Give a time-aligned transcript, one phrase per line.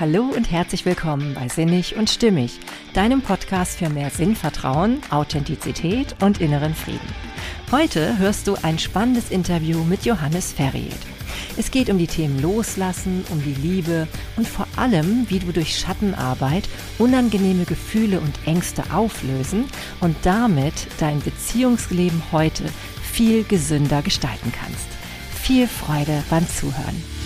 [0.00, 2.58] Hallo und herzlich willkommen bei Sinnig und Stimmig,
[2.94, 7.06] deinem Podcast für mehr Sinnvertrauen, Authentizität und inneren Frieden.
[7.70, 10.96] Heute hörst du ein spannendes Interview mit Johannes Ferriet.
[11.58, 14.08] Es geht um die Themen Loslassen, um die Liebe
[14.38, 19.66] und vor allem, wie du durch Schattenarbeit unangenehme Gefühle und Ängste auflösen
[20.00, 22.64] und damit dein Beziehungsleben heute
[23.02, 24.88] viel gesünder gestalten kannst.
[25.42, 27.19] Viel Freude beim Zuhören.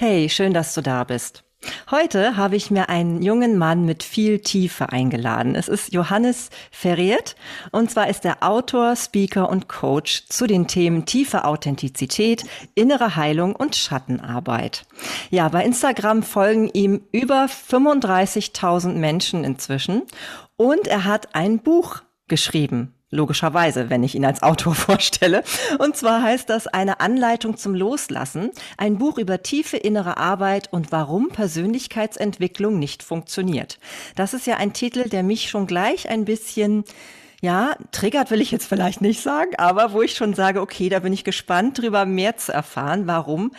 [0.00, 1.42] Hey, schön, dass du da bist.
[1.90, 5.56] Heute habe ich mir einen jungen Mann mit viel Tiefe eingeladen.
[5.56, 7.34] Es ist Johannes Ferriert
[7.72, 12.44] und zwar ist er Autor, Speaker und Coach zu den Themen tiefe Authentizität,
[12.76, 14.86] innere Heilung und Schattenarbeit.
[15.30, 20.02] Ja, bei Instagram folgen ihm über 35.000 Menschen inzwischen
[20.56, 25.42] und er hat ein Buch geschrieben Logischerweise, wenn ich ihn als Autor vorstelle.
[25.78, 30.92] Und zwar heißt das eine Anleitung zum Loslassen, ein Buch über tiefe innere Arbeit und
[30.92, 33.78] warum Persönlichkeitsentwicklung nicht funktioniert.
[34.14, 36.84] Das ist ja ein Titel, der mich schon gleich ein bisschen
[37.40, 40.98] ja, triggert will ich jetzt vielleicht nicht sagen, aber wo ich schon sage, okay, da
[40.98, 43.52] bin ich gespannt drüber mehr zu erfahren, warum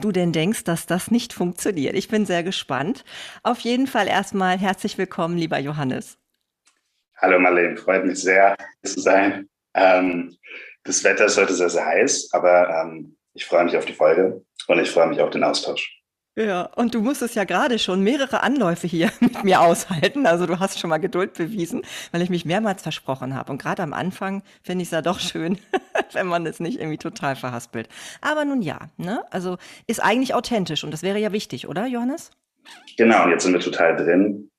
[0.00, 1.94] du denn denkst, dass das nicht funktioniert.
[1.94, 3.04] Ich bin sehr gespannt.
[3.42, 6.16] Auf jeden Fall erstmal herzlich willkommen, lieber Johannes.
[7.18, 9.48] Hallo Marlene, freut mich sehr, hier zu sein.
[9.74, 10.36] Ähm,
[10.84, 14.44] das Wetter ist heute sehr, sehr heiß, aber ähm, ich freue mich auf die Folge
[14.66, 15.96] und ich freue mich auf den Austausch.
[16.38, 20.26] Ja, und du musstest ja gerade schon mehrere Anläufe hier mit mir aushalten.
[20.26, 23.50] Also du hast schon mal Geduld bewiesen, weil ich mich mehrmals versprochen habe.
[23.50, 25.56] Und gerade am Anfang finde ich es ja doch schön,
[26.12, 27.88] wenn man es nicht irgendwie total verhaspelt.
[28.20, 29.24] Aber nun ja, ne?
[29.30, 32.30] Also ist eigentlich authentisch und das wäre ja wichtig, oder, Johannes?
[32.98, 34.50] Genau, und jetzt sind wir total drin.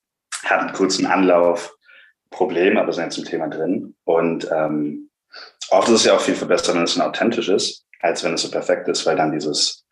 [0.44, 1.77] Hatten einen kurzen Anlauf,
[2.30, 3.94] Problem, aber sind zum Thema drin.
[4.04, 5.10] Und ähm,
[5.70, 8.42] oft ist es ja auch viel verbessert, wenn es dann authentisch ist, als wenn es
[8.42, 9.86] so perfekt ist, weil dann dieses,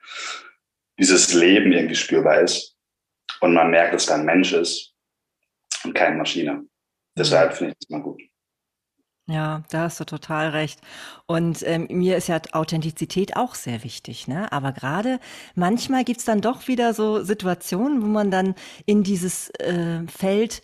[0.98, 2.77] dieses Leben irgendwie spürbar ist
[3.41, 4.92] und man merkt, dass da ein Mensch ist
[5.84, 6.64] und keine Maschine.
[7.17, 8.20] Deshalb finde ich das mal gut.
[9.29, 10.80] Ja, da hast du total recht.
[11.27, 14.52] Und ähm, mir ist ja Authentizität auch sehr wichtig, ne?
[14.52, 15.19] Aber gerade
[15.57, 18.55] manchmal gibt's dann doch wieder so Situationen, wo man dann
[18.85, 20.63] in dieses äh, Feld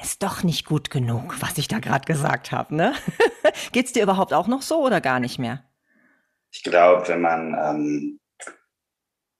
[0.00, 2.94] ist doch nicht gut genug, was ich da gerade gesagt habe, ne?
[3.72, 5.64] Geht's dir überhaupt auch noch so oder gar nicht mehr?
[6.50, 8.20] Ich glaube, wenn man ähm,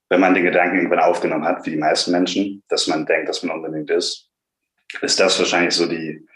[0.08, 3.42] wenn man den Gedanken irgendwann aufgenommen hat, wie die meisten Menschen, dass man denkt, dass
[3.42, 4.30] man unbedingt ist,
[5.02, 6.26] ist das wahrscheinlich so die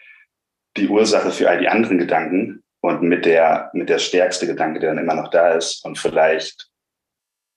[0.76, 4.94] die Ursache für all die anderen Gedanken und mit der mit der stärkste Gedanke, der
[4.94, 6.70] dann immer noch da ist und vielleicht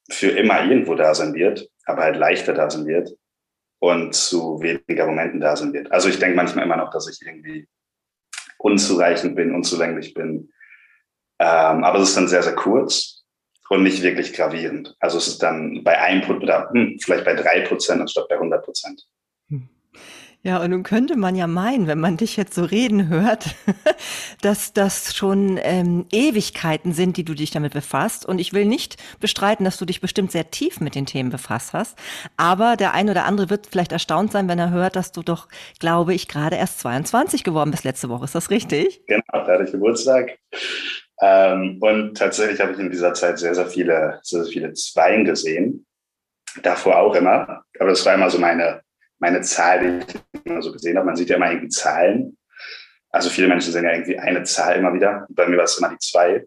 [0.09, 3.09] für immer irgendwo da sein wird, aber halt leichter da sein wird,
[3.85, 5.91] und zu weniger Momenten da sein wird.
[5.91, 7.67] Also ich denke manchmal immer noch, dass ich irgendwie
[8.57, 10.51] unzureichend bin, unzulänglich bin.
[11.37, 13.25] Ähm, aber es ist dann sehr, sehr kurz
[13.69, 14.95] und nicht wirklich gravierend.
[14.99, 18.65] Also es ist dann bei einem oder hm, vielleicht bei drei Prozent anstatt bei 100
[18.65, 19.03] Prozent.
[20.45, 23.55] Ja, und nun könnte man ja meinen, wenn man dich jetzt so reden hört,
[24.43, 28.27] dass das schon ähm, Ewigkeiten sind, die du dich damit befasst.
[28.27, 31.73] Und ich will nicht bestreiten, dass du dich bestimmt sehr tief mit den Themen befasst
[31.73, 31.97] hast.
[32.37, 35.47] Aber der eine oder andere wird vielleicht erstaunt sein, wenn er hört, dass du doch,
[35.79, 38.25] glaube ich, gerade erst 22 geworden bist letzte Woche.
[38.25, 39.01] Ist das richtig?
[39.07, 40.37] Genau, da hatte ich Geburtstag.
[41.21, 45.25] Ähm, und tatsächlich habe ich in dieser Zeit sehr, sehr viele, sehr, sehr viele Zweien
[45.25, 45.87] gesehen.
[46.61, 47.63] Davor auch immer.
[47.79, 48.84] Aber das war immer so meine
[49.25, 51.07] meine Zahl, die ich immer so gesehen habe.
[51.07, 52.37] Man sieht ja immer irgendwie Zahlen.
[53.09, 55.25] Also viele Menschen sehen ja irgendwie eine Zahl immer wieder.
[55.29, 56.45] Bei mir war es immer die zwei.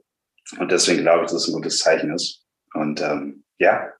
[0.59, 2.47] Und deswegen glaube ich, dass es ein gutes Zeichen ist.
[2.75, 3.93] Und ähm, ja,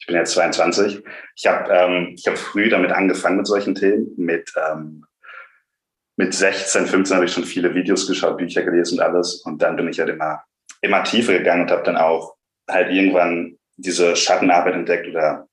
[0.00, 1.04] ich bin jetzt 22.
[1.36, 4.12] Ich habe ähm, hab früh damit angefangen mit solchen Themen.
[4.16, 5.06] Mit, ähm,
[6.16, 9.42] mit 16, 15 habe ich schon viele Videos geschaut, Bücher gelesen und alles.
[9.44, 10.42] Und dann bin ich halt immer,
[10.80, 12.34] immer tiefer gegangen und habe dann auch
[12.68, 15.46] halt irgendwann diese Schattenarbeit entdeckt oder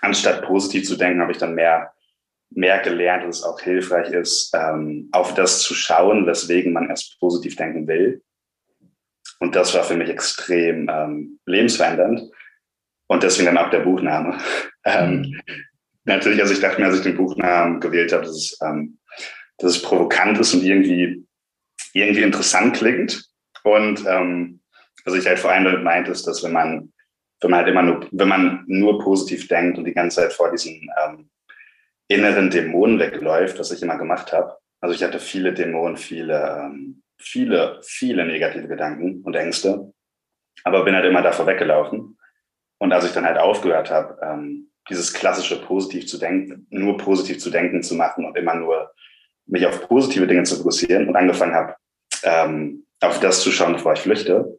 [0.00, 1.92] anstatt positiv zu denken, habe ich dann mehr
[2.50, 7.18] mehr gelernt, dass es auch hilfreich ist, ähm, auf das zu schauen, weswegen man erst
[7.20, 8.22] positiv denken will.
[9.40, 12.30] Und das war für mich extrem ähm, lebensverändernd.
[13.06, 14.38] Und deswegen dann auch der Buchname.
[14.84, 15.40] ähm, mhm.
[16.04, 18.98] natürlich, also ich dachte mir, als ich den Buchnamen gewählt habe, dass es, ähm,
[19.58, 21.24] dass es provokant ist und irgendwie,
[21.92, 23.24] irgendwie interessant klingt.
[23.62, 24.60] Und ähm,
[25.04, 26.92] also ich halt vor allem damit meinte, ist, dass wenn man,
[27.40, 30.50] wenn man halt immer nur, wenn man nur positiv denkt und die ganze Zeit vor
[30.50, 31.30] diesen ähm,
[32.08, 34.56] inneren Dämonen wegläuft, was ich immer gemacht habe.
[34.80, 39.92] Also ich hatte viele Dämonen, viele, ähm, viele, viele negative Gedanken und Ängste,
[40.64, 42.18] aber bin halt immer davor weggelaufen.
[42.78, 47.38] Und als ich dann halt aufgehört habe, ähm, dieses klassische positiv zu denken, nur positiv
[47.38, 48.90] zu denken zu machen und immer nur
[49.46, 51.74] mich auf positive Dinge zu fokussieren und angefangen habe,
[52.22, 54.58] ähm, auf das zu schauen, bevor ich flüchte,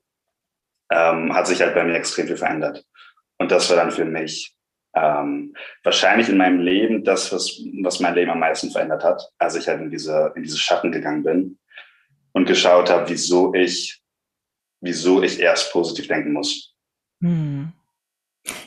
[0.92, 2.84] hat sich halt bei mir extrem viel verändert.
[3.38, 4.56] Und das war dann für mich
[5.02, 9.56] ähm, wahrscheinlich in meinem Leben das, was, was mein Leben am meisten verändert hat, als
[9.56, 11.60] ich halt in diese, in diese Schatten gegangen bin
[12.32, 14.02] und geschaut habe, wieso ich,
[14.82, 16.76] wieso ich erst positiv denken muss.
[17.22, 17.74] Hm.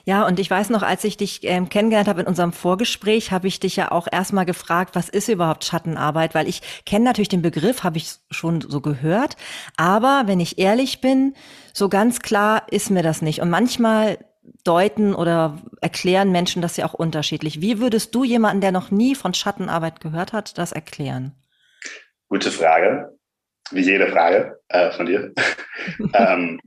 [0.04, 3.48] Ja, und ich weiß noch, als ich dich ähm, kennengelernt habe in unserem Vorgespräch, habe
[3.48, 6.34] ich dich ja auch erstmal gefragt, was ist überhaupt Schattenarbeit?
[6.34, 9.36] Weil ich kenne natürlich den Begriff, habe ich schon so gehört.
[9.76, 11.34] Aber wenn ich ehrlich bin,
[11.72, 13.40] so ganz klar ist mir das nicht.
[13.40, 14.18] Und manchmal
[14.64, 17.60] deuten oder erklären Menschen das ja auch unterschiedlich.
[17.60, 21.32] Wie würdest du jemanden, der noch nie von Schattenarbeit gehört hat, das erklären?
[22.28, 23.18] Gute Frage.
[23.70, 25.32] Wie jede Frage äh, von dir.
[26.14, 26.60] ähm,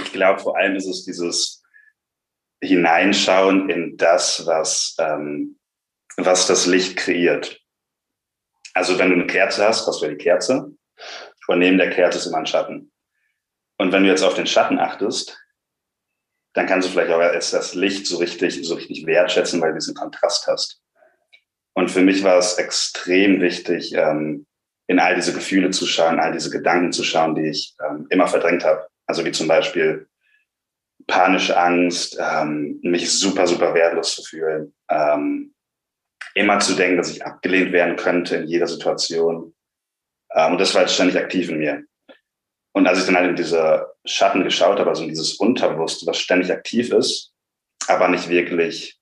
[0.00, 1.62] ich glaube, vor allem ist es dieses
[2.62, 5.58] Hineinschauen in das, was, ähm,
[6.16, 7.60] was das Licht kreiert.
[8.74, 10.70] Also wenn du eine Kerze hast, was wäre die Kerze?
[11.48, 12.92] Und neben der Kerze ist immer ein Schatten.
[13.78, 15.41] Und wenn du jetzt auf den Schatten achtest,
[16.54, 19.78] dann kannst du vielleicht auch erst das Licht so richtig, so richtig wertschätzen, weil du
[19.78, 20.80] diesen Kontrast hast.
[21.74, 24.46] Und für mich war es extrem wichtig, ähm,
[24.86, 28.28] in all diese Gefühle zu schauen, all diese Gedanken zu schauen, die ich ähm, immer
[28.28, 28.86] verdrängt habe.
[29.06, 30.06] Also wie zum Beispiel
[31.06, 35.54] panische Angst, ähm, mich super, super wertlos zu fühlen, ähm,
[36.34, 39.54] immer zu denken, dass ich abgelehnt werden könnte in jeder Situation.
[40.34, 41.84] Ähm, und das war jetzt ständig aktiv in mir.
[42.72, 46.18] Und als ich dann halt in diese Schatten geschaut habe, also in dieses Unterbewusste, was
[46.18, 47.32] ständig aktiv ist,
[47.86, 48.98] aber nicht wirklich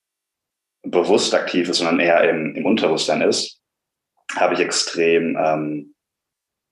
[0.82, 3.60] bewusst aktiv ist, sondern eher im, im Unterbewusstsein ist,
[4.36, 5.94] habe ich extrem, ähm,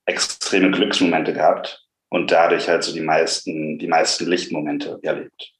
[0.06, 5.52] extreme Glücksmomente gehabt und dadurch halt so die meisten, die meisten Lichtmomente erlebt.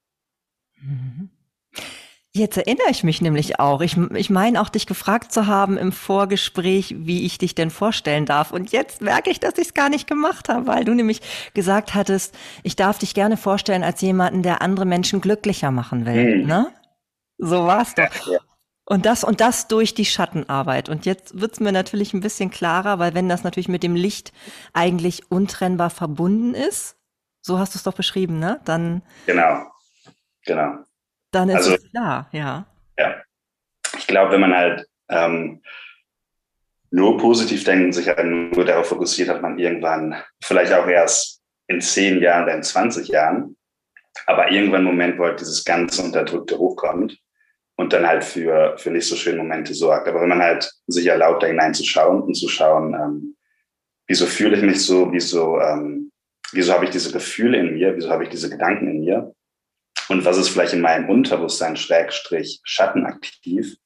[0.76, 1.30] Mhm.
[2.38, 3.80] Jetzt erinnere ich mich nämlich auch.
[3.80, 8.26] Ich, ich meine auch, dich gefragt zu haben im Vorgespräch, wie ich dich denn vorstellen
[8.26, 8.52] darf.
[8.52, 11.20] Und jetzt merke ich, dass ich es gar nicht gemacht habe, weil du nämlich
[11.52, 16.42] gesagt hattest, ich darf dich gerne vorstellen als jemanden, der andere Menschen glücklicher machen will.
[16.42, 16.46] Hm.
[16.46, 16.72] Ne?
[17.38, 18.30] So war es doch.
[18.30, 18.38] Ja.
[18.84, 20.88] Und das, und das durch die Schattenarbeit.
[20.88, 23.96] Und jetzt wird es mir natürlich ein bisschen klarer, weil wenn das natürlich mit dem
[23.96, 24.32] Licht
[24.72, 26.96] eigentlich untrennbar verbunden ist,
[27.42, 28.60] so hast du es doch beschrieben, ne?
[28.64, 29.02] Dann.
[29.26, 29.64] Genau.
[30.46, 30.78] Genau.
[31.30, 32.66] Dann ist also, es klar, ja.
[32.98, 33.22] Ja.
[33.96, 35.62] Ich glaube, wenn man halt ähm,
[36.90, 41.80] nur positiv denken, sich halt nur darauf fokussiert, hat man irgendwann, vielleicht auch erst in
[41.80, 43.56] zehn Jahren oder in 20 Jahren,
[44.26, 47.18] aber irgendwann ein Moment, wo halt dieses ganze Unterdrückte hochkommt
[47.76, 50.08] und dann halt für, für nicht so schöne Momente sorgt.
[50.08, 53.36] Aber wenn man halt sich erlaubt, da hineinzuschauen und zu schauen, ähm,
[54.06, 56.10] wieso fühle ich mich so, wieso, ähm,
[56.52, 59.34] wieso habe ich diese Gefühle in mir, wieso habe ich diese Gedanken in mir,
[60.08, 63.76] und was ist vielleicht in meinem Unterbewusstsein Schrägstrich schattenaktiv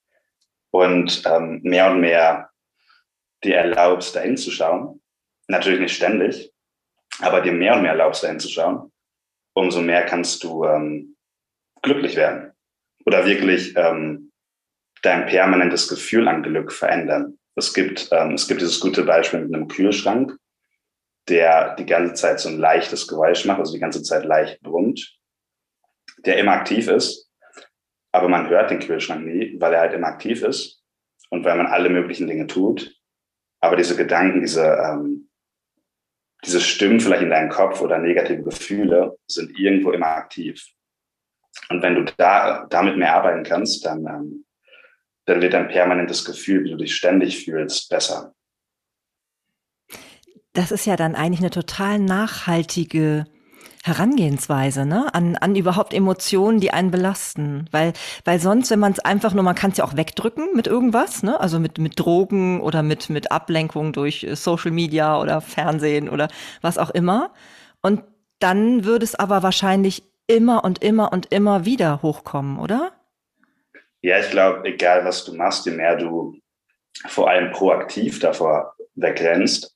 [0.70, 2.50] und ähm, mehr und mehr
[3.42, 5.02] dir erlaubst, dahin zu schauen.
[5.48, 6.52] Natürlich nicht ständig,
[7.20, 8.92] aber dir mehr und mehr erlaubst, dahin zu schauen,
[9.54, 11.16] umso mehr kannst du ähm,
[11.82, 12.52] glücklich werden
[13.04, 14.32] oder wirklich ähm,
[15.02, 17.38] dein permanentes Gefühl an Glück verändern.
[17.56, 20.36] Es gibt, ähm, es gibt dieses gute Beispiel mit einem Kühlschrank,
[21.28, 25.21] der die ganze Zeit so ein leichtes Geräusch macht, also die ganze Zeit leicht brummt
[26.24, 27.30] der immer aktiv ist,
[28.12, 30.82] aber man hört den Kühlschrank nie, weil er halt immer aktiv ist
[31.30, 32.94] und weil man alle möglichen Dinge tut.
[33.60, 35.30] Aber diese Gedanken, diese, ähm,
[36.44, 40.66] diese Stimmen vielleicht in deinem Kopf oder negative Gefühle sind irgendwo immer aktiv.
[41.69, 44.44] Und wenn du da damit mehr arbeiten kannst, dann, ähm,
[45.26, 48.35] dann wird dein permanentes Gefühl, wie du dich ständig fühlst, besser.
[50.52, 53.25] Das ist ja dann eigentlich eine total nachhaltige
[53.84, 55.12] Herangehensweise, ne?
[55.12, 57.68] An, an überhaupt Emotionen, die einen belasten.
[57.72, 60.68] Weil, weil sonst, wenn man es einfach nur, man kann es ja auch wegdrücken mit
[60.68, 61.40] irgendwas, ne?
[61.40, 66.28] Also mit, mit Drogen oder mit, mit Ablenkung durch äh, Social Media oder Fernsehen oder
[66.60, 67.32] was auch immer.
[67.80, 68.04] Und
[68.38, 72.92] dann würde es aber wahrscheinlich immer und immer und immer wieder hochkommen, oder?
[74.00, 76.36] Ja, ich glaube, egal was du machst, je mehr du
[77.08, 79.74] vor allem proaktiv davor wegrennst,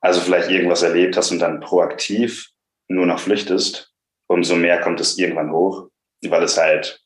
[0.00, 2.50] also vielleicht irgendwas erlebt hast und dann proaktiv
[2.90, 3.92] nur noch flüchtest,
[4.26, 5.88] umso mehr kommt es irgendwann hoch,
[6.22, 7.02] weil es halt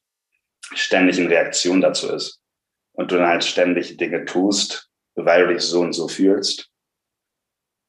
[0.75, 2.41] ständig in Reaktion dazu ist.
[2.93, 6.71] Und du dann halt ständig Dinge tust, weil du dich so und so fühlst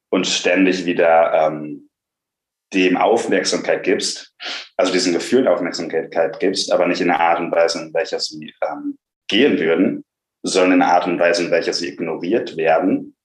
[0.09, 1.89] und ständig wieder ähm,
[2.73, 4.33] dem Aufmerksamkeit gibst,
[4.77, 8.53] also diesen Gefühlen Aufmerksamkeit gibst, aber nicht in einer Art und Weise, in welcher sie
[8.61, 8.97] ähm,
[9.27, 10.03] gehen würden,
[10.43, 13.15] sondern in einer Art und Weise, in welcher sie ignoriert werden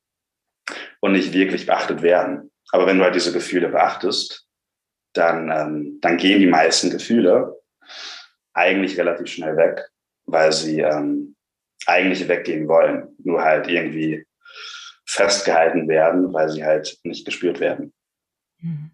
[1.01, 2.51] und nicht wirklich beachtet werden.
[2.73, 4.47] Aber wenn du halt diese Gefühle beachtest,
[5.13, 7.61] dann, ähm, dann gehen die meisten Gefühle
[8.53, 9.89] eigentlich relativ schnell weg,
[10.27, 11.37] weil sie ähm,
[11.87, 14.27] eigentlich weggehen wollen, nur halt irgendwie
[15.07, 17.93] festgehalten werden, weil sie halt nicht gespürt werden.
[18.61, 18.91] Mhm.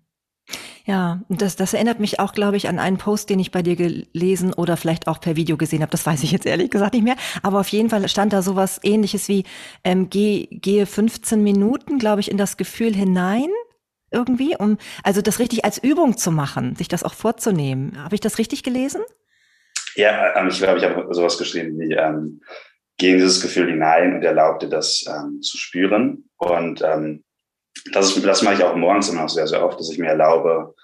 [0.86, 3.74] Ja, das, das erinnert mich auch, glaube ich, an einen Post, den ich bei dir
[3.74, 5.90] gelesen oder vielleicht auch per Video gesehen habe.
[5.90, 7.16] Das weiß ich jetzt ehrlich gesagt nicht mehr.
[7.42, 9.42] Aber auf jeden Fall stand da sowas ähnliches wie,
[9.82, 13.48] ähm, geh, gehe 15 Minuten, glaube ich, in das Gefühl hinein
[14.16, 18.02] irgendwie, um also das richtig als Übung zu machen, sich das auch vorzunehmen.
[18.02, 19.02] Habe ich das richtig gelesen?
[19.94, 22.42] Ja, ähm, ich glaube, ich habe sowas geschrieben wie, ähm,
[22.98, 26.28] geh in dieses Gefühl hinein und erlaub dir das ähm, zu spüren.
[26.36, 27.24] Und ähm,
[27.92, 30.74] das, das mache ich auch morgens immer sehr, sehr oft, dass ich mir erlaube,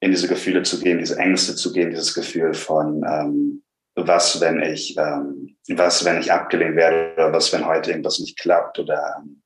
[0.00, 3.62] in diese Gefühle zu gehen, diese Ängste zu gehen, dieses Gefühl von, ähm,
[3.94, 8.38] was, wenn ich, ähm, was, wenn ich abgelehnt werde oder was, wenn heute irgendwas nicht
[8.38, 9.42] klappt oder ähm,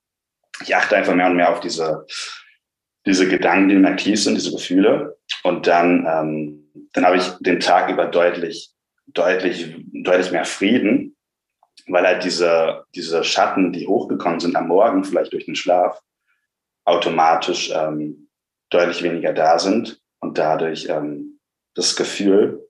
[0.61, 2.05] ich achte einfach mehr und mehr auf diese,
[3.05, 5.17] diese Gedanken, die mir aktiv sind, diese Gefühle.
[5.43, 8.71] Und dann, ähm, dann habe ich den Tag über deutlich,
[9.07, 11.15] deutlich, deutlich mehr Frieden,
[11.87, 15.99] weil halt diese, diese Schatten, die hochgekommen sind am Morgen, vielleicht durch den Schlaf,
[16.85, 18.29] automatisch ähm,
[18.69, 21.39] deutlich weniger da sind und dadurch ähm,
[21.75, 22.67] das Gefühl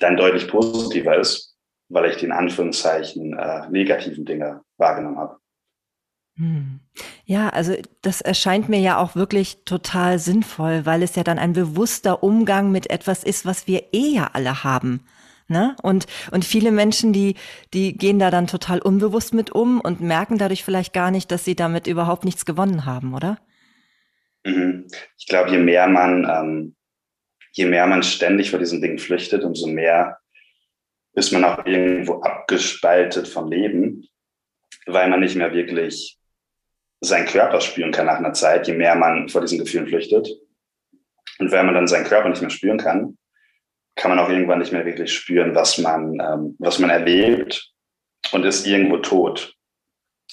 [0.00, 1.56] dann deutlich positiver ist,
[1.88, 5.38] weil ich die in Anführungszeichen äh, negativen Dinge wahrgenommen habe.
[6.36, 6.80] Hm.
[7.24, 11.52] Ja, also das erscheint mir ja auch wirklich total sinnvoll, weil es ja dann ein
[11.52, 15.00] bewusster Umgang mit etwas ist, was wir eh ja alle haben.
[15.46, 15.76] Ne?
[15.82, 17.34] Und, und viele Menschen, die,
[17.72, 21.44] die gehen da dann total unbewusst mit um und merken dadurch vielleicht gar nicht, dass
[21.44, 23.38] sie damit überhaupt nichts gewonnen haben, oder?
[24.44, 24.86] Mhm.
[25.18, 26.76] Ich glaube, je mehr man, ähm,
[27.52, 30.18] je mehr man ständig vor diesen Dingen flüchtet, umso mehr
[31.12, 34.08] ist man auch irgendwo abgespaltet vom Leben,
[34.86, 36.18] weil man nicht mehr wirklich
[37.04, 40.28] seinen Körper spüren kann nach einer Zeit, je mehr man vor diesen Gefühlen flüchtet.
[41.38, 43.18] Und wenn man dann seinen Körper nicht mehr spüren kann,
[43.96, 47.72] kann man auch irgendwann nicht mehr wirklich spüren, was man, ähm, was man erlebt
[48.32, 49.56] und ist irgendwo tot.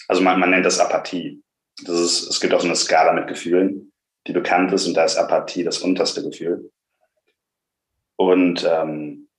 [0.08, 1.42] Also man, man nennt das Apathie.
[1.86, 3.92] Das ist, es gibt auch so eine Skala mit Gefühlen,
[4.28, 6.72] die bekannt ist und da ist Apathie das unterste Gefühl.
[8.18, 9.30] Und ähm,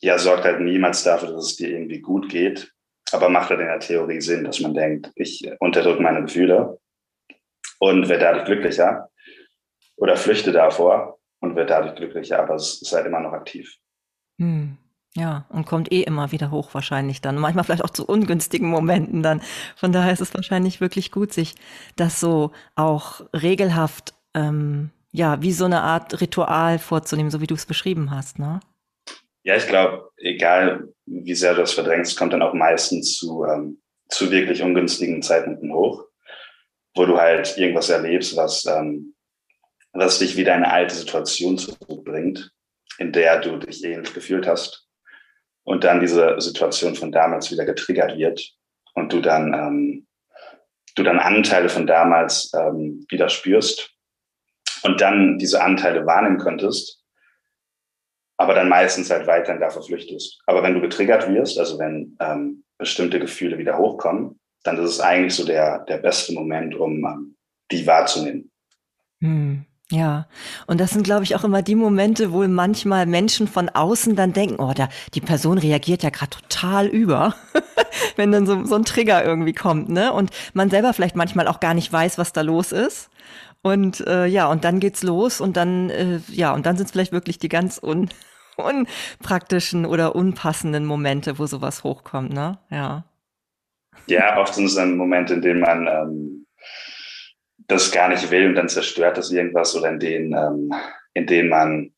[0.00, 2.72] ja, sorgt halt niemals dafür, dass es dir irgendwie gut geht,
[3.14, 6.78] aber macht halt in der Theorie Sinn, dass man denkt, ich unterdrücke meine Gefühle
[7.78, 9.10] und werde dadurch glücklicher
[9.96, 13.76] oder flüchte davor und wird dadurch glücklicher, aber es ist halt immer noch aktiv.
[14.38, 14.76] Hm.
[15.14, 17.38] Ja, und kommt eh immer wieder hoch wahrscheinlich dann.
[17.38, 19.40] Manchmal vielleicht auch zu ungünstigen Momenten dann.
[19.74, 21.54] Von daher ist es wahrscheinlich wirklich gut, sich
[21.96, 27.54] das so auch regelhaft, ähm, ja, wie so eine Art Ritual vorzunehmen, so wie du
[27.54, 28.60] es beschrieben hast, ne?
[29.48, 33.80] Ja, ich glaube, egal wie sehr du das verdrängst, kommt dann auch meistens zu, ähm,
[34.10, 36.04] zu wirklich ungünstigen Zeitpunkten hoch,
[36.94, 39.14] wo du halt irgendwas erlebst, was ähm,
[39.94, 42.52] was dich wieder in eine alte Situation zurückbringt,
[42.98, 44.86] in der du dich ähnlich gefühlt hast.
[45.62, 48.52] Und dann diese Situation von damals wieder getriggert wird
[48.92, 50.06] und du dann, ähm,
[50.94, 53.94] du dann Anteile von damals ähm, wieder spürst
[54.82, 56.98] und dann diese Anteile wahrnehmen könntest,
[58.38, 60.40] aber dann meistens halt weiterhin davor flüchtest.
[60.46, 65.00] Aber wenn du getriggert wirst, also wenn ähm, bestimmte Gefühle wieder hochkommen, dann ist es
[65.00, 67.36] eigentlich so der, der beste Moment, um ähm,
[67.70, 68.50] die wahrzunehmen.
[69.20, 69.64] Hm.
[69.90, 70.26] Ja,
[70.66, 74.34] und das sind, glaube ich, auch immer die Momente, wo manchmal Menschen von außen dann
[74.34, 77.34] denken, oh, da, die Person reagiert ja gerade total über,
[78.16, 80.12] wenn dann so, so ein Trigger irgendwie kommt, ne?
[80.12, 83.08] Und man selber vielleicht manchmal auch gar nicht weiß, was da los ist.
[83.68, 86.92] Und äh, ja, und dann geht's los und dann, äh, ja, und dann sind es
[86.92, 88.08] vielleicht wirklich die ganz un
[88.56, 92.58] unpraktischen oder unpassenden Momente, wo sowas hochkommt, ne?
[92.70, 93.04] Ja.
[94.06, 96.46] Ja, oft sind es dann Momente, in denen man ähm,
[97.68, 100.72] das gar nicht will und dann zerstört das irgendwas oder in denen, ähm,
[101.14, 101.92] in denen man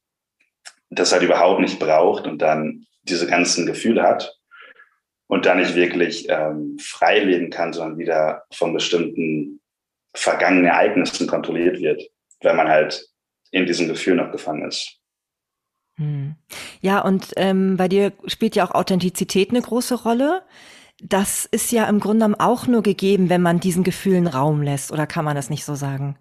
[0.90, 4.36] das halt überhaupt nicht braucht und dann diese ganzen Gefühle hat
[5.28, 9.59] und dann nicht wirklich ähm, frei leben kann, sondern wieder von bestimmten
[10.14, 12.02] vergangenen Ereignissen kontrolliert wird,
[12.42, 13.08] weil man halt
[13.50, 14.98] in diesem Gefühl noch gefangen ist.
[15.96, 16.36] Hm.
[16.80, 20.42] Ja, und ähm, bei dir spielt ja auch Authentizität eine große Rolle
[21.02, 25.06] das ist ja im Grunde auch nur gegeben, wenn man diesen Gefühlen Raum lässt, oder
[25.06, 26.18] kann man das nicht so sagen?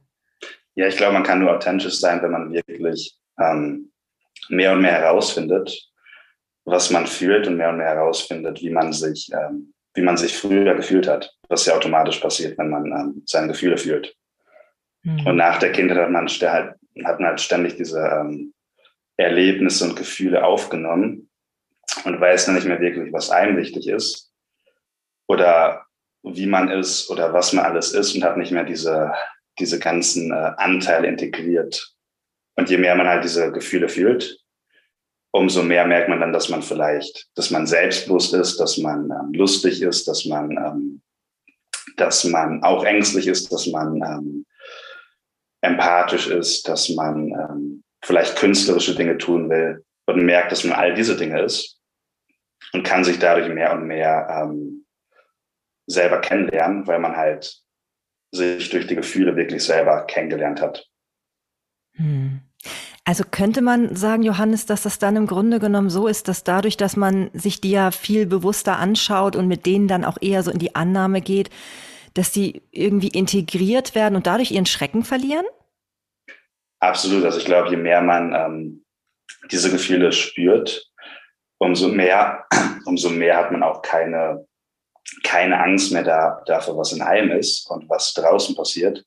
[0.75, 3.91] Ja, ich glaube, man kann nur authentisch sein, wenn man wirklich ähm,
[4.47, 5.89] mehr und mehr herausfindet,
[6.63, 10.37] was man fühlt und mehr und mehr herausfindet, wie man sich, ähm, wie man sich
[10.37, 14.15] früher gefühlt hat, was ja automatisch passiert, wenn man ähm, seine Gefühle fühlt.
[15.03, 15.27] Mhm.
[15.27, 18.53] Und nach der Kindheit hat man, halt, hat man halt ständig diese ähm,
[19.17, 21.29] Erlebnisse und Gefühle aufgenommen
[22.05, 24.31] und weiß dann nicht mehr wirklich, was einem wichtig ist
[25.27, 25.85] oder
[26.23, 29.11] wie man ist oder was man alles ist und hat nicht mehr diese,
[29.59, 31.93] diese ganzen äh, Anteile integriert.
[32.55, 34.39] Und je mehr man halt diese Gefühle fühlt,
[35.31, 39.33] umso mehr merkt man dann, dass man vielleicht, dass man selbstbewusst ist, dass man ähm,
[39.33, 41.01] lustig ist, dass man, ähm,
[41.97, 44.45] dass man auch ängstlich ist, dass man ähm,
[45.61, 50.93] empathisch ist, dass man ähm, vielleicht künstlerische Dinge tun will und merkt, dass man all
[50.93, 51.79] diese Dinge ist
[52.73, 54.85] und kann sich dadurch mehr und mehr ähm,
[55.87, 57.61] selber kennenlernen, weil man halt
[58.31, 60.87] sich durch die Gefühle wirklich selber kennengelernt hat.
[61.95, 62.41] Hm.
[63.05, 66.77] Also könnte man sagen, Johannes, dass das dann im Grunde genommen so ist, dass dadurch,
[66.77, 70.51] dass man sich die ja viel bewusster anschaut und mit denen dann auch eher so
[70.51, 71.49] in die Annahme geht,
[72.13, 75.45] dass die irgendwie integriert werden und dadurch ihren Schrecken verlieren?
[76.79, 77.23] Absolut.
[77.23, 78.85] Also ich glaube, je mehr man ähm,
[79.51, 80.89] diese Gefühle spürt,
[81.57, 82.45] umso mehr,
[82.85, 84.45] umso mehr hat man auch keine,
[85.23, 89.03] keine Angst mehr da, dafür, was in einem ist und was draußen passiert,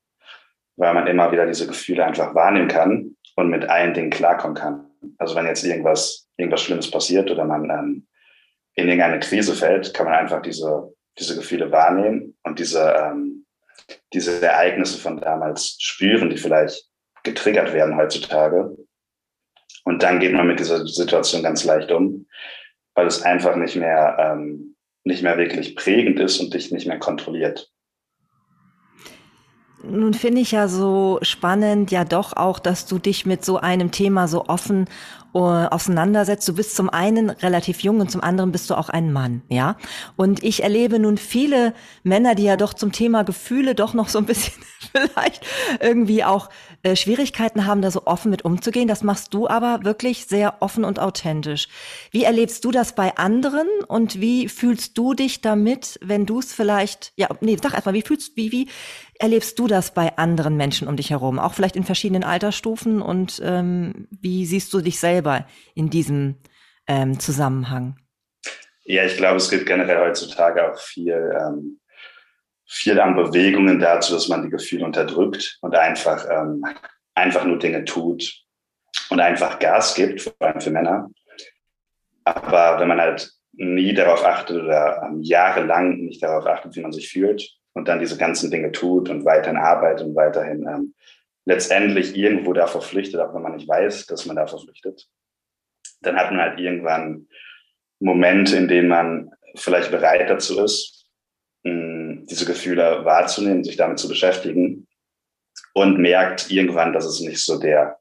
[0.77, 4.87] weil man immer wieder diese Gefühle einfach wahrnehmen kann und mit allen Dingen klarkommen kann.
[5.19, 8.07] Also wenn jetzt irgendwas, irgendwas Schlimmes passiert oder man ähm,
[8.75, 13.47] in irgendeine Krise fällt, kann man einfach diese, diese Gefühle wahrnehmen und diese, ähm,
[14.12, 16.89] diese Ereignisse von damals spüren, die vielleicht
[17.23, 18.77] getriggert werden heutzutage.
[19.85, 22.27] Und dann geht man mit dieser Situation ganz leicht um,
[22.95, 26.99] weil es einfach nicht mehr, ähm, nicht mehr wirklich prägend ist und dich nicht mehr
[26.99, 27.72] kontrolliert.
[29.85, 33.91] Nun finde ich ja so spannend, ja doch auch, dass du dich mit so einem
[33.91, 34.87] Thema so offen
[35.35, 36.49] uh, auseinandersetzt.
[36.49, 39.77] Du bist zum einen relativ jung und zum anderen bist du auch ein Mann, ja.
[40.17, 44.19] Und ich erlebe nun viele Männer, die ja doch zum Thema Gefühle doch noch so
[44.19, 44.62] ein bisschen
[44.93, 45.45] vielleicht
[45.81, 46.49] irgendwie auch
[46.83, 48.89] äh, Schwierigkeiten haben, da so offen mit umzugehen.
[48.89, 51.69] Das machst du aber wirklich sehr offen und authentisch.
[52.11, 56.53] Wie erlebst du das bei anderen und wie fühlst du dich damit, wenn du es
[56.53, 58.69] vielleicht, ja, nee, sag erstmal, wie fühlst, wie, wie
[59.19, 61.39] erlebst du das bei anderen Menschen um dich herum?
[61.39, 65.22] Auch vielleicht in verschiedenen Altersstufen und ähm, wie siehst du dich selber
[65.75, 66.37] in diesem
[66.87, 67.97] ähm, Zusammenhang?
[68.85, 71.81] Ja, ich glaube, es gibt generell heutzutage auch viel ähm,
[72.73, 76.64] viel an Bewegungen dazu, dass man die Gefühle unterdrückt und einfach, ähm,
[77.14, 78.45] einfach nur Dinge tut
[79.11, 81.11] und einfach Gas gibt, vor allem für Männer.
[82.25, 86.92] Aber wenn man halt nie darauf achtet oder ähm, jahrelang nicht darauf achtet, wie man
[86.92, 90.94] sich fühlt und dann diese ganzen Dinge tut und weiterhin arbeitet und weiterhin ähm,
[91.44, 95.09] letztendlich irgendwo davor flüchtet, auch wenn man nicht weiß, dass man davor flüchtet,
[96.00, 97.28] dann hat man halt irgendwann
[98.00, 101.02] Momente, in denen man vielleicht bereit dazu ist,
[101.64, 104.88] diese Gefühle wahrzunehmen, sich damit zu beschäftigen
[105.74, 107.98] und merkt irgendwann, dass es nicht so der,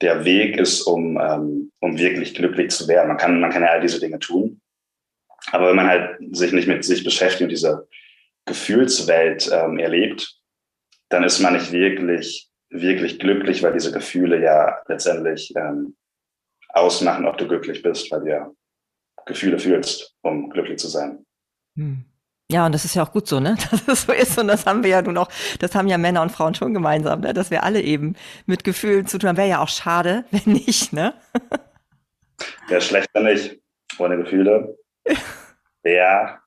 [0.00, 3.08] der Weg ist, um, ähm, um wirklich glücklich zu werden.
[3.08, 4.60] Man kann, man kann ja all diese Dinge tun.
[5.52, 7.86] Aber wenn man halt sich nicht mit sich beschäftigt und diese
[8.46, 10.40] Gefühlswelt ähm, erlebt,
[11.08, 15.96] dann ist man nicht wirklich, wirklich glücklich, weil diese Gefühle ja letztendlich ähm,
[16.70, 18.50] ausmachen, ob du glücklich bist, weil du ja
[19.26, 21.24] Gefühle fühlst, um glücklich zu sein.
[21.76, 22.04] Hm.
[22.50, 23.56] Ja, und das ist ja auch gut so, ne?
[23.70, 24.38] Dass es so ist.
[24.38, 27.20] Und das haben wir ja nun auch, das haben ja Männer und Frauen schon gemeinsam,
[27.20, 27.34] ne?
[27.34, 28.14] Dass wir alle eben
[28.46, 29.36] mit Gefühlen zu tun haben.
[29.36, 31.14] Wäre ja auch schade, wenn nicht, ne?
[32.68, 33.60] Wäre schlecht, wenn nicht.
[33.98, 34.76] Ohne Gefühle.
[35.82, 36.40] Wäre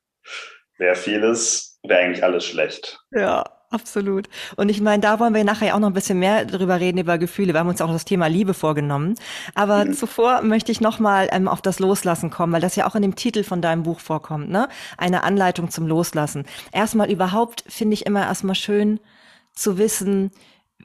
[0.79, 2.99] wär vieles, wäre eigentlich alles schlecht.
[3.11, 3.43] Ja.
[3.71, 4.27] Absolut.
[4.55, 7.19] Und ich meine, da wollen wir nachher auch noch ein bisschen mehr drüber reden, über
[7.19, 7.53] Gefühle.
[7.53, 9.13] Wir haben uns auch das Thema Liebe vorgenommen.
[9.53, 9.93] Aber mhm.
[9.93, 13.15] zuvor möchte ich nochmal ähm, auf das Loslassen kommen, weil das ja auch in dem
[13.15, 14.69] Titel von deinem Buch vorkommt, ne?
[14.97, 16.45] Eine Anleitung zum Loslassen.
[16.71, 18.99] Erstmal überhaupt finde ich immer erstmal schön
[19.53, 20.31] zu wissen,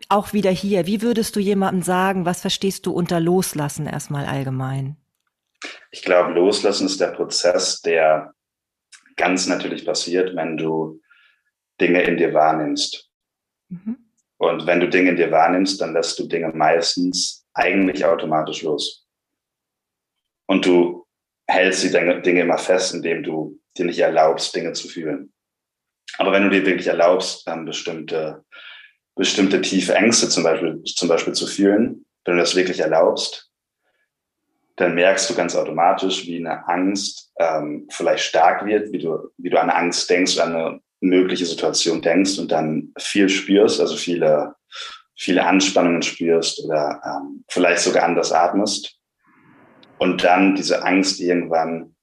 [0.09, 4.97] auch wieder hier, wie würdest du jemandem sagen, was verstehst du unter Loslassen erstmal allgemein?
[5.90, 8.35] Ich glaube, Loslassen ist der Prozess, der
[9.16, 11.01] ganz natürlich passiert, wenn du
[11.80, 13.10] Dinge in dir wahrnimmst.
[13.68, 13.98] Mhm.
[14.38, 19.06] Und wenn du Dinge in dir wahrnimmst, dann lässt du Dinge meistens eigentlich automatisch los.
[20.46, 21.06] Und du
[21.46, 25.32] hältst die Dinge, immer fest, indem du dir nicht erlaubst, Dinge zu fühlen.
[26.18, 28.44] Aber wenn du dir wirklich erlaubst, bestimmte,
[29.14, 33.50] bestimmte tiefe Ängste zum Beispiel, zum Beispiel zu fühlen, wenn du das wirklich erlaubst,
[34.76, 39.50] dann merkst du ganz automatisch, wie eine Angst ähm, vielleicht stark wird, wie du, wie
[39.50, 44.54] du an Angst denkst, an eine mögliche Situation denkst und dann viel spürst, also viele,
[45.16, 48.98] viele Anspannungen spürst oder ähm, vielleicht sogar anders atmest
[49.98, 51.94] und dann diese Angst irgendwann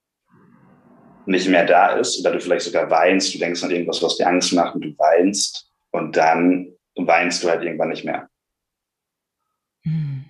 [1.25, 4.27] nicht mehr da ist oder du vielleicht sogar weinst, du denkst an irgendwas, was dir
[4.27, 8.29] Angst macht und du weinst und dann weinst du halt irgendwann nicht mehr.
[9.83, 10.25] Hm.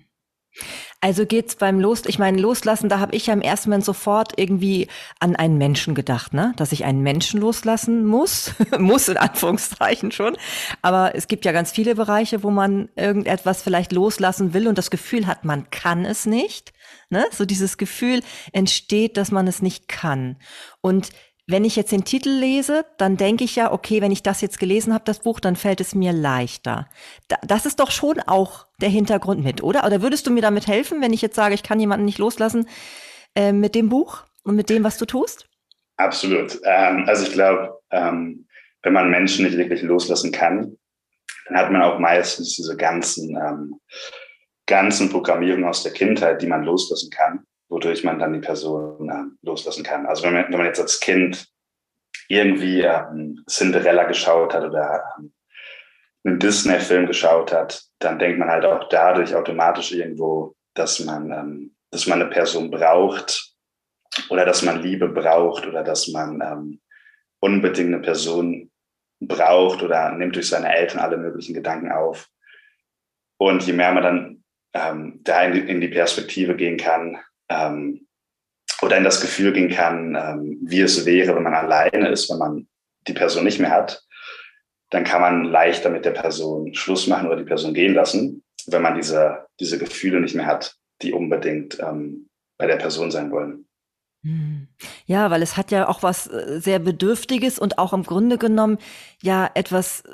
[1.04, 4.34] Also geht's beim Los, ich meine, loslassen, da habe ich ja im ersten Moment sofort
[4.38, 4.86] irgendwie
[5.18, 6.52] an einen Menschen gedacht, ne?
[6.56, 8.52] Dass ich einen Menschen loslassen muss.
[8.78, 10.36] muss in Anführungszeichen schon.
[10.80, 14.92] Aber es gibt ja ganz viele Bereiche, wo man irgendetwas vielleicht loslassen will und das
[14.92, 16.72] Gefühl hat, man kann es nicht.
[17.10, 17.26] Ne?
[17.32, 20.36] So dieses Gefühl entsteht, dass man es nicht kann.
[20.82, 21.10] Und
[21.52, 24.58] wenn ich jetzt den Titel lese, dann denke ich ja, okay, wenn ich das jetzt
[24.58, 26.88] gelesen habe, das Buch, dann fällt es mir leichter.
[27.42, 29.84] das ist doch schon auch der Hintergrund mit, oder?
[29.86, 32.68] Oder würdest du mir damit helfen, wenn ich jetzt sage, ich kann jemanden nicht loslassen
[33.36, 35.48] äh, mit dem Buch und mit dem, was du tust?
[35.96, 36.58] Absolut.
[36.64, 38.48] Ähm, also ich glaube, ähm,
[38.82, 40.76] wenn man Menschen nicht wirklich loslassen kann,
[41.46, 43.80] dann hat man auch meistens diese ganzen, ähm,
[44.66, 49.46] ganzen Programmierungen aus der Kindheit, die man loslassen kann wodurch man dann die Person äh,
[49.46, 50.06] loslassen kann.
[50.06, 51.48] Also wenn man, wenn man jetzt als Kind
[52.28, 55.32] irgendwie ähm, Cinderella geschaut hat oder ähm,
[56.24, 61.74] einen Disney-Film geschaut hat, dann denkt man halt auch dadurch automatisch irgendwo, dass man, ähm,
[61.90, 63.54] dass man eine Person braucht
[64.28, 66.80] oder dass man Liebe braucht oder dass man ähm,
[67.40, 68.70] unbedingt eine Person
[69.18, 72.28] braucht oder nimmt durch seine Eltern alle möglichen Gedanken auf.
[73.38, 77.18] Und je mehr man dann ähm, da in die, in die Perspektive gehen kann,
[77.52, 78.06] ähm,
[78.82, 82.38] oder in das Gefühl gehen kann, ähm, wie es wäre, wenn man alleine ist, wenn
[82.38, 82.66] man
[83.06, 84.02] die Person nicht mehr hat,
[84.90, 88.82] dann kann man leichter mit der Person Schluss machen oder die Person gehen lassen, wenn
[88.82, 93.66] man diese, diese Gefühle nicht mehr hat, die unbedingt ähm, bei der Person sein wollen.
[94.24, 94.68] Hm.
[95.06, 98.78] Ja, weil es hat ja auch was äh, sehr Bedürftiges und auch im Grunde genommen
[99.20, 100.04] ja etwas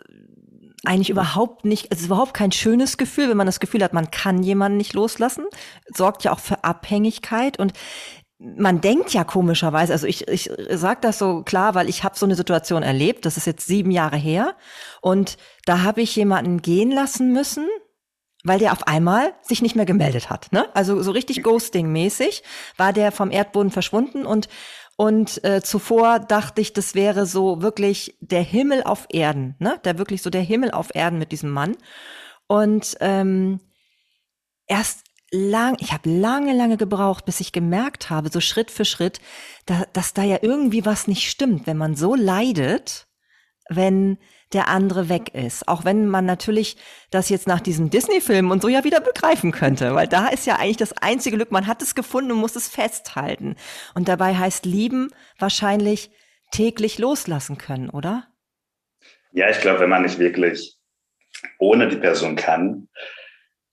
[0.84, 4.10] eigentlich überhaupt nicht, es ist überhaupt kein schönes Gefühl, wenn man das Gefühl hat, man
[4.10, 5.46] kann jemanden nicht loslassen,
[5.92, 7.72] sorgt ja auch für Abhängigkeit und
[8.38, 12.24] man denkt ja komischerweise, also ich, ich sage das so klar, weil ich habe so
[12.24, 14.54] eine Situation erlebt, das ist jetzt sieben Jahre her
[15.00, 17.66] und da habe ich jemanden gehen lassen müssen,
[18.44, 20.52] weil der auf einmal sich nicht mehr gemeldet hat.
[20.52, 20.66] Ne?
[20.74, 22.44] Also so richtig Ghosting-mäßig
[22.76, 24.48] war der vom Erdboden verschwunden und
[25.00, 29.80] und äh, zuvor dachte ich, das wäre so wirklich der Himmel auf Erden, ne?
[29.84, 31.76] Der wirklich so der Himmel auf Erden mit diesem Mann.
[32.48, 33.61] Und ähm,
[34.66, 39.20] erst lang, ich habe lange, lange gebraucht, bis ich gemerkt habe, so Schritt für Schritt,
[39.66, 43.06] da, dass da ja irgendwie was nicht stimmt, wenn man so leidet,
[43.68, 44.18] wenn
[44.52, 45.68] der andere weg ist.
[45.68, 46.76] Auch wenn man natürlich
[47.11, 50.56] das jetzt nach diesem Disney-Film und so ja wieder begreifen könnte, weil da ist ja
[50.56, 53.56] eigentlich das einzige Glück, man hat es gefunden und muss es festhalten.
[53.94, 56.11] Und dabei heißt lieben wahrscheinlich
[56.50, 58.28] täglich loslassen können, oder?
[59.32, 60.78] Ja, ich glaube, wenn man nicht wirklich
[61.58, 62.88] ohne die Person kann,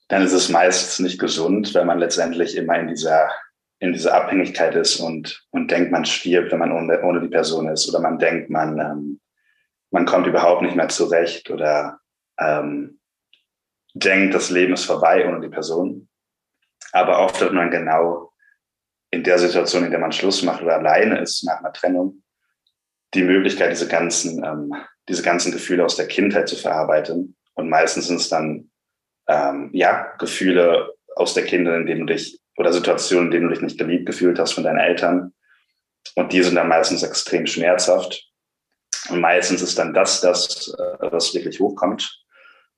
[0.08, 3.30] dann ist es meistens nicht gesund, weil man letztendlich immer in dieser
[3.78, 7.68] in dieser Abhängigkeit ist und, und denkt, man stirbt, wenn man ohne, ohne die Person
[7.68, 7.88] ist.
[7.88, 9.20] Oder man denkt, man, ähm,
[9.90, 12.00] man kommt überhaupt nicht mehr zurecht oder
[12.38, 13.00] ähm,
[13.94, 16.08] denkt, das Leben ist vorbei ohne die Person.
[16.92, 18.32] Aber oft hat man genau
[19.10, 22.22] in der Situation, in der man Schluss macht oder alleine ist nach einer Trennung,
[23.14, 24.74] die Möglichkeit, diese ganzen, ähm,
[25.08, 27.36] diese ganzen Gefühle aus der Kindheit zu verarbeiten.
[27.54, 28.70] Und meistens sind es dann
[29.28, 33.54] ähm, ja Gefühle aus der Kindheit, in denen du dich oder Situationen, in denen du
[33.54, 35.32] dich nicht geliebt gefühlt hast von deinen Eltern.
[36.14, 38.30] Und die sind dann meistens extrem schmerzhaft.
[39.10, 42.24] Und meistens ist dann das, das, äh, was wirklich hochkommt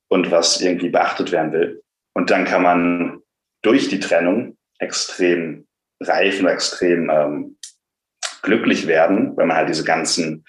[0.09, 1.83] und was irgendwie beachtet werden will.
[2.15, 3.21] Und dann kann man
[3.63, 5.67] durch die Trennung extrem
[6.01, 7.59] reif und extrem ähm,
[8.43, 10.45] glücklich werden, wenn man halt diese ganzen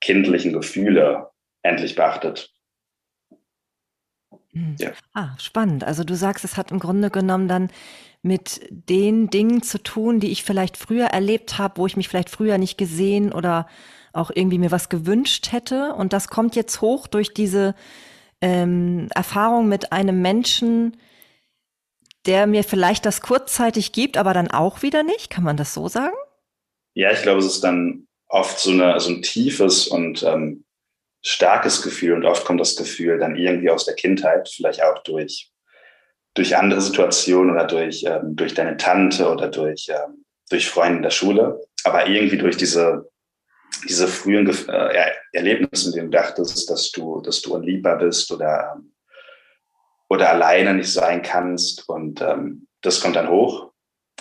[0.00, 1.30] kindlichen Gefühle
[1.62, 2.50] endlich beachtet.
[4.52, 4.76] Hm.
[4.78, 4.92] Ja.
[5.14, 5.84] Ah, spannend.
[5.84, 7.70] Also du sagst, es hat im Grunde genommen dann
[8.22, 12.30] mit den Dingen zu tun, die ich vielleicht früher erlebt habe, wo ich mich vielleicht
[12.30, 13.66] früher nicht gesehen oder
[14.12, 15.94] auch irgendwie mir was gewünscht hätte.
[15.94, 17.74] Und das kommt jetzt hoch durch diese
[18.40, 20.96] ähm, Erfahrung mit einem Menschen,
[22.26, 25.30] der mir vielleicht das kurzzeitig gibt, aber dann auch wieder nicht.
[25.30, 26.14] Kann man das so sagen?
[26.94, 30.64] Ja, ich glaube, es ist dann oft so, eine, so ein tiefes und ähm,
[31.22, 35.51] starkes Gefühl und oft kommt das Gefühl dann irgendwie aus der Kindheit, vielleicht auch durch,
[36.34, 41.02] durch andere Situationen oder durch, ähm, durch deine Tante oder durch, ähm, durch Freunde in
[41.02, 43.06] der Schule, aber irgendwie durch diese
[43.88, 48.80] diese frühen äh, Erlebnisse, in denen du dachtest, dass du, dass du unliebbar bist oder,
[50.08, 51.88] oder alleine nicht sein kannst.
[51.88, 53.72] Und ähm, das kommt dann hoch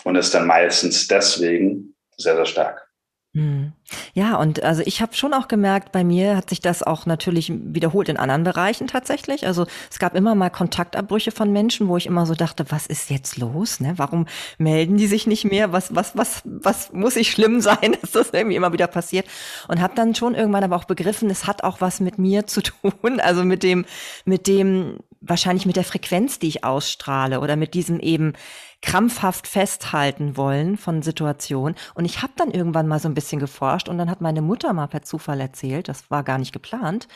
[0.04, 2.88] und ist dann meistens deswegen sehr, sehr stark.
[3.34, 3.74] Hm.
[4.14, 7.52] Ja, und also ich habe schon auch gemerkt, bei mir hat sich das auch natürlich
[7.54, 9.48] wiederholt in anderen Bereichen tatsächlich.
[9.48, 13.10] Also es gab immer mal Kontaktabbrüche von Menschen, wo ich immer so dachte, was ist
[13.10, 13.80] jetzt los?
[13.80, 13.94] Ne?
[13.98, 14.26] Warum
[14.58, 15.72] melden die sich nicht mehr?
[15.72, 19.28] Was, was, was, was muss ich schlimm sein, dass das irgendwie immer wieder passiert?
[19.68, 22.62] Und habe dann schon irgendwann aber auch begriffen, es hat auch was mit mir zu
[22.62, 23.86] tun, also mit dem,
[24.26, 28.34] mit dem, wahrscheinlich mit der Frequenz, die ich ausstrahle oder mit diesem eben
[28.82, 31.76] krampfhaft festhalten wollen von Situationen.
[31.94, 34.74] Und ich habe dann irgendwann mal so ein bisschen geforscht und dann hat meine Mutter
[34.74, 37.08] mal per Zufall erzählt, das war gar nicht geplant,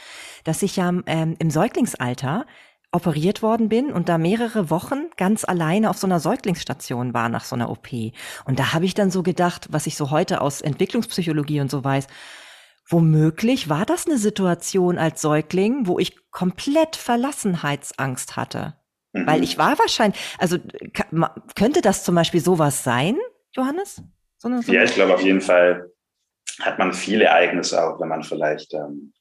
[0.44, 2.46] dass ich ja ähm, im Säuglingsalter
[2.92, 7.44] operiert worden bin und da mehrere Wochen ganz alleine auf so einer Säuglingsstation war nach
[7.44, 7.90] so einer OP.
[8.46, 11.84] Und da habe ich dann so gedacht, was ich so heute aus Entwicklungspsychologie und so
[11.84, 12.08] weiß,
[12.88, 18.76] womöglich war das eine Situation als Säugling, wo ich komplett Verlassenheitsangst hatte.
[19.12, 19.28] Mhm.
[19.28, 20.58] Weil ich war wahrscheinlich, also
[21.56, 23.18] könnte das zum Beispiel sowas sein,
[23.52, 24.02] Johannes?
[24.38, 25.92] So eine, so ja, ich glaube auf jeden Fall
[26.62, 29.14] hat man viele Ereignisse auch, wenn man vielleicht, ähm,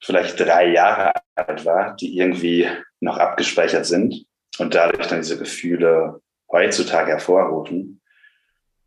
[0.00, 2.68] vielleicht drei Jahre alt war, die irgendwie
[3.00, 4.26] noch abgespeichert sind
[4.58, 8.00] und dadurch dann diese Gefühle heutzutage hervorrufen.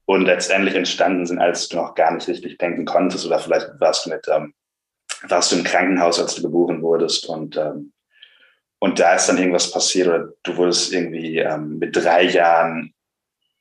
[0.05, 4.05] Und letztendlich entstanden sind, als du noch gar nicht richtig denken konntest oder vielleicht warst
[4.05, 4.53] du mit, ähm,
[5.23, 7.91] warst du im Krankenhaus, als du geboren wurdest und ähm,
[8.79, 12.93] und da ist dann irgendwas passiert oder du wurdest irgendwie ähm, mit drei Jahren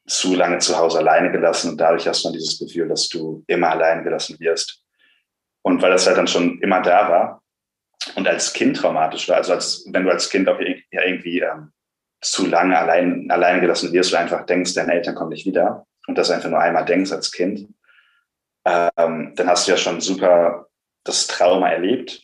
[0.07, 3.45] zu lange zu Hause alleine gelassen und dadurch hast du dann dieses Gefühl, dass du
[3.47, 4.83] immer allein gelassen wirst.
[5.63, 7.43] Und weil das halt dann schon immer da war
[8.15, 11.73] und als Kind traumatisch war, also als wenn du als Kind auch irgendwie ähm,
[12.21, 16.17] zu lange allein, alleine gelassen wirst, du einfach denkst, deine Eltern kommen nicht wieder und
[16.17, 17.69] das einfach nur einmal denkst als Kind,
[18.65, 20.69] ähm, dann hast du ja schon super
[21.05, 22.23] das Trauma erlebt.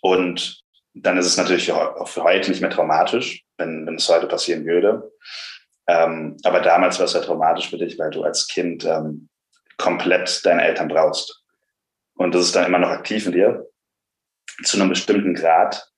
[0.00, 0.62] Und
[0.94, 4.66] dann ist es natürlich auch für heute nicht mehr traumatisch, wenn, wenn es heute passieren
[4.66, 5.10] würde.
[5.88, 9.28] Ähm, aber damals war es ja traumatisch für dich, weil du als Kind ähm,
[9.78, 11.42] komplett deine Eltern brauchst.
[12.14, 13.66] Und das ist dann immer noch aktiv in dir,
[14.64, 15.88] zu einem bestimmten Grad.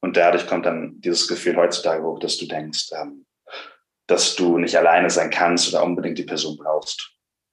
[0.00, 3.26] Und dadurch kommt dann dieses Gefühl heutzutage hoch, dass du denkst, ähm,
[4.06, 7.10] dass du nicht alleine sein kannst oder unbedingt die Person brauchst.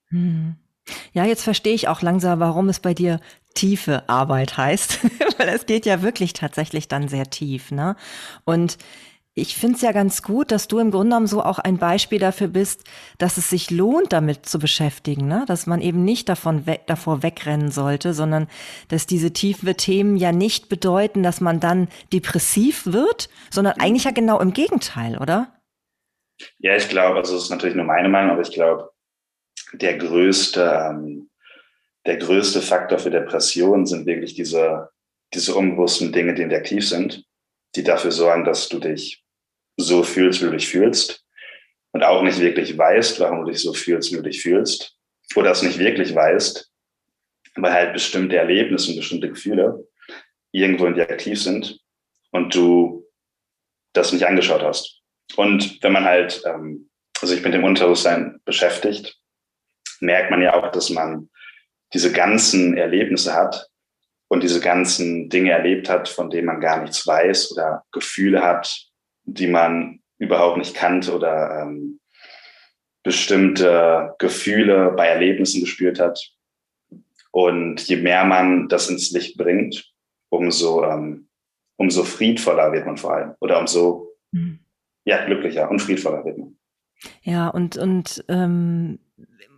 [0.09, 0.55] Hm.
[1.11, 3.19] Ja, jetzt verstehe ich auch langsam, warum es bei dir
[3.55, 4.99] tiefe Arbeit heißt,
[5.37, 7.95] weil es geht ja wirklich tatsächlich dann sehr tief, ne?
[8.45, 8.77] Und
[9.35, 12.19] ich finde es ja ganz gut, dass du im Grunde genommen so auch ein Beispiel
[12.19, 12.83] dafür bist,
[13.17, 15.43] dass es sich lohnt, damit zu beschäftigen, ne?
[15.47, 18.47] dass man eben nicht davon we davor wegrennen sollte, sondern
[18.89, 24.11] dass diese tiefe Themen ja nicht bedeuten, dass man dann depressiv wird, sondern eigentlich ja
[24.11, 25.51] genau im Gegenteil, oder?
[26.59, 28.91] Ja, ich glaube, also das ist natürlich nur meine Meinung, aber ich glaube,
[29.73, 31.31] der größte, ähm,
[32.05, 34.89] der größte Faktor für Depressionen sind wirklich diese,
[35.33, 37.25] diese unbewussten Dinge, die aktiv sind,
[37.75, 39.22] die dafür sorgen, dass du dich
[39.77, 41.23] so fühlst, wie du dich fühlst
[41.91, 44.95] und auch nicht wirklich weißt, warum du dich so fühlst, wie du dich fühlst
[45.35, 46.71] oder es nicht wirklich weißt,
[47.55, 49.87] weil halt bestimmte Erlebnisse und bestimmte Gefühle
[50.51, 51.79] irgendwo in dir aktiv sind
[52.31, 53.07] und du
[53.93, 55.01] das nicht angeschaut hast.
[55.35, 56.89] Und wenn man halt ähm,
[57.21, 59.17] sich mit dem Unterbewusstsein beschäftigt,
[59.99, 61.29] merkt man ja auch, dass man
[61.93, 63.67] diese ganzen Erlebnisse hat
[64.27, 68.92] und diese ganzen Dinge erlebt hat, von denen man gar nichts weiß oder Gefühle hat,
[69.25, 71.99] die man überhaupt nicht kannte oder ähm,
[73.03, 76.19] bestimmte Gefühle bei Erlebnissen gespürt hat.
[77.31, 79.91] Und je mehr man das ins Licht bringt,
[80.29, 81.27] umso, ähm,
[81.77, 84.59] umso friedvoller wird man vor allem oder umso mhm.
[85.03, 86.57] ja, glücklicher und friedvoller wird man.
[87.21, 88.99] Ja, und, und ähm,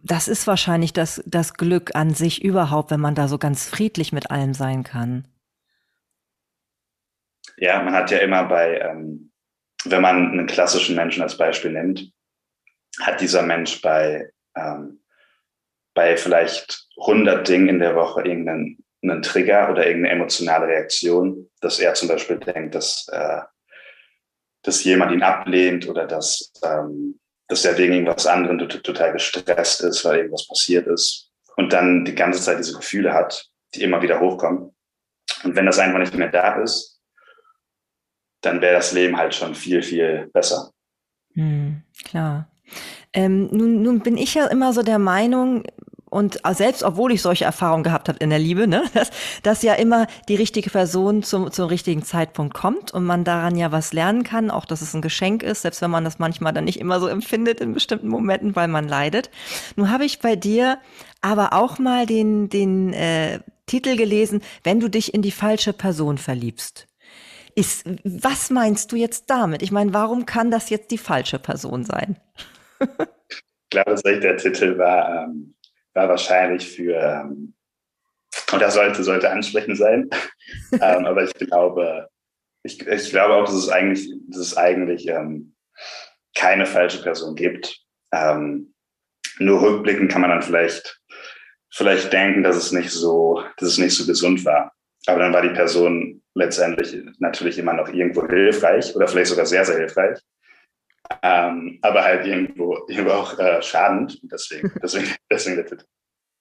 [0.03, 4.13] das ist wahrscheinlich das, das Glück an sich überhaupt, wenn man da so ganz friedlich
[4.13, 5.27] mit allem sein kann.
[7.57, 9.31] Ja, man hat ja immer bei, ähm,
[9.85, 12.11] wenn man einen klassischen Menschen als Beispiel nimmt,
[13.01, 15.01] hat dieser Mensch bei, ähm,
[15.93, 21.79] bei vielleicht 100 Dingen in der Woche irgendeinen einen Trigger oder irgendeine emotionale Reaktion, dass
[21.79, 23.41] er zum Beispiel denkt, dass, äh,
[24.63, 30.03] dass jemand ihn ablehnt oder dass, ähm, dass er wegen irgendwas anderem total gestresst ist,
[30.05, 34.19] weil irgendwas passiert ist und dann die ganze Zeit diese Gefühle hat, die immer wieder
[34.19, 34.75] hochkommen.
[35.43, 36.94] Und wenn das einfach nicht mehr da ist,
[38.45, 40.71] dann wäre das Leben halt schon viel, viel besser.
[41.33, 42.47] Hm, klar.
[43.13, 45.63] Ähm, nun, nun bin ich ja immer so der Meinung,
[46.15, 49.09] und selbst obwohl ich solche Erfahrungen gehabt habe in der Liebe, ne, dass,
[49.43, 53.73] dass ja immer die richtige Person zum, zum richtigen Zeitpunkt kommt und man daran ja
[53.73, 56.63] was lernen kann, auch dass es ein Geschenk ist, selbst wenn man das manchmal dann
[56.63, 59.29] nicht immer so empfindet in bestimmten Momenten, weil man leidet.
[59.75, 60.77] Nun habe ich bei dir
[61.19, 66.17] aber auch mal den, den äh, Titel gelesen, wenn du dich in die falsche Person
[66.17, 66.87] verliebst.
[67.55, 69.61] Ist, was meinst du jetzt damit?
[69.61, 72.19] Ich meine, warum kann das jetzt die falsche Person sein?
[72.79, 75.55] ich glaube, der Titel war, ähm,
[75.93, 77.53] war wahrscheinlich für, ähm,
[78.51, 80.09] und das sollte, sollte ansprechend sein,
[80.73, 82.09] ähm, aber ich glaube,
[82.63, 85.55] ich, ich glaube auch, dass es eigentlich, dass es eigentlich ähm,
[86.35, 87.79] keine falsche Person gibt.
[89.39, 91.01] Nur rückblickend kann man dann vielleicht,
[91.69, 94.74] vielleicht denken, dass es nicht so, dass es nicht so gesund war.
[95.07, 99.65] Aber dann war die Person letztendlich natürlich immer noch irgendwo hilfreich oder vielleicht sogar sehr,
[99.65, 100.19] sehr hilfreich.
[101.21, 104.19] Ähm, aber halt irgendwo, irgendwo auch äh, schadend.
[104.23, 105.85] Deswegen, deswegen, deswegen der Titel.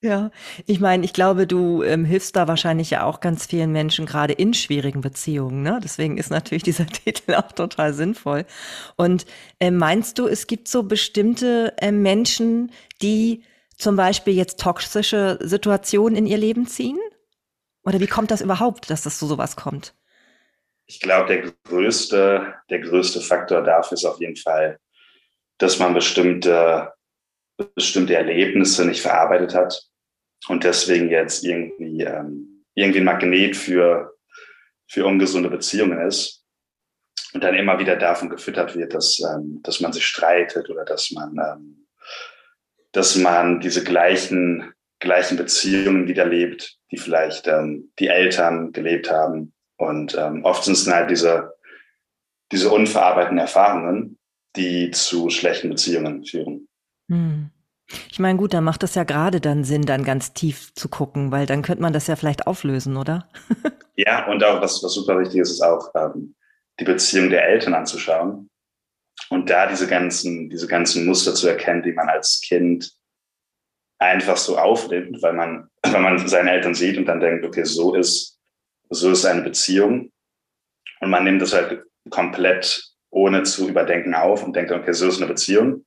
[0.04, 0.30] Ja,
[0.66, 4.34] ich meine, ich glaube, du ähm, hilfst da wahrscheinlich ja auch ganz vielen Menschen gerade
[4.34, 5.62] in schwierigen Beziehungen.
[5.62, 5.80] Ne?
[5.82, 8.44] Deswegen ist natürlich dieser Titel auch total sinnvoll.
[8.96, 9.24] Und
[9.60, 13.44] äh, meinst du, es gibt so bestimmte äh, Menschen, die
[13.78, 16.98] zum Beispiel jetzt toxische Situationen in ihr Leben ziehen?
[17.84, 19.94] Oder wie kommt das überhaupt, dass das zu sowas kommt?
[20.86, 24.78] Ich glaube, der größte, der größte Faktor dafür ist auf jeden Fall,
[25.58, 26.92] dass man bestimmte,
[27.74, 29.82] bestimmte Erlebnisse nicht verarbeitet hat
[30.48, 34.14] und deswegen jetzt irgendwie, ähm, irgendwie ein Magnet für,
[34.86, 36.44] für ungesunde Beziehungen ist
[37.32, 41.10] und dann immer wieder davon gefüttert wird, dass, ähm, dass man sich streitet oder dass
[41.12, 41.86] man, ähm,
[42.92, 49.52] dass man diese gleichen, gleichen Beziehungen wieder lebt, die vielleicht ähm, die Eltern gelebt haben.
[49.76, 51.54] Und ähm, oft sind es halt diese,
[52.52, 54.18] diese unverarbeiteten Erfahrungen,
[54.56, 56.68] die zu schlechten Beziehungen führen.
[57.10, 57.50] Hm.
[58.10, 61.32] Ich meine, gut, dann macht es ja gerade dann Sinn, dann ganz tief zu gucken,
[61.32, 63.28] weil dann könnte man das ja vielleicht auflösen, oder?
[63.96, 66.34] ja, und auch was, was super wichtig ist, ist auch ähm,
[66.80, 68.48] die Beziehung der Eltern anzuschauen
[69.28, 72.96] und da diese ganzen, diese ganzen Muster zu erkennen, die man als Kind
[73.98, 77.94] einfach so aufnimmt, weil man, weil man seine Eltern sieht und dann denkt, okay, so
[77.94, 78.38] ist,
[78.90, 80.12] so ist eine Beziehung.
[81.00, 85.18] Und man nimmt das halt komplett ohne zu überdenken auf und denkt, okay, so ist
[85.18, 85.84] eine Beziehung.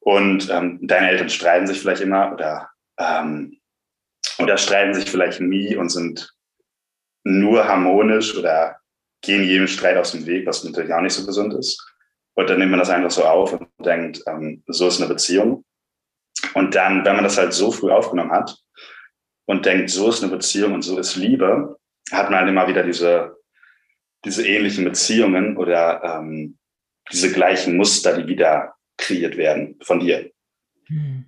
[0.00, 3.58] Und ähm, deine Eltern streiten sich vielleicht immer oder, ähm,
[4.38, 6.32] oder streiten sich vielleicht nie und sind
[7.24, 8.78] nur harmonisch oder
[9.20, 11.86] gehen jedem Streit aus dem Weg, was natürlich auch nicht so gesund ist.
[12.34, 15.64] Und dann nimmt man das einfach so auf und denkt, ähm, so ist eine Beziehung.
[16.54, 18.56] Und dann, wenn man das halt so früh aufgenommen hat
[19.50, 21.76] und denkt, so ist eine Beziehung und so ist Liebe,
[22.12, 23.36] hat man halt immer wieder diese,
[24.24, 26.56] diese ähnlichen Beziehungen oder ähm,
[27.10, 30.30] diese gleichen Muster, die wieder kreiert werden von dir.
[30.86, 31.24] Hm.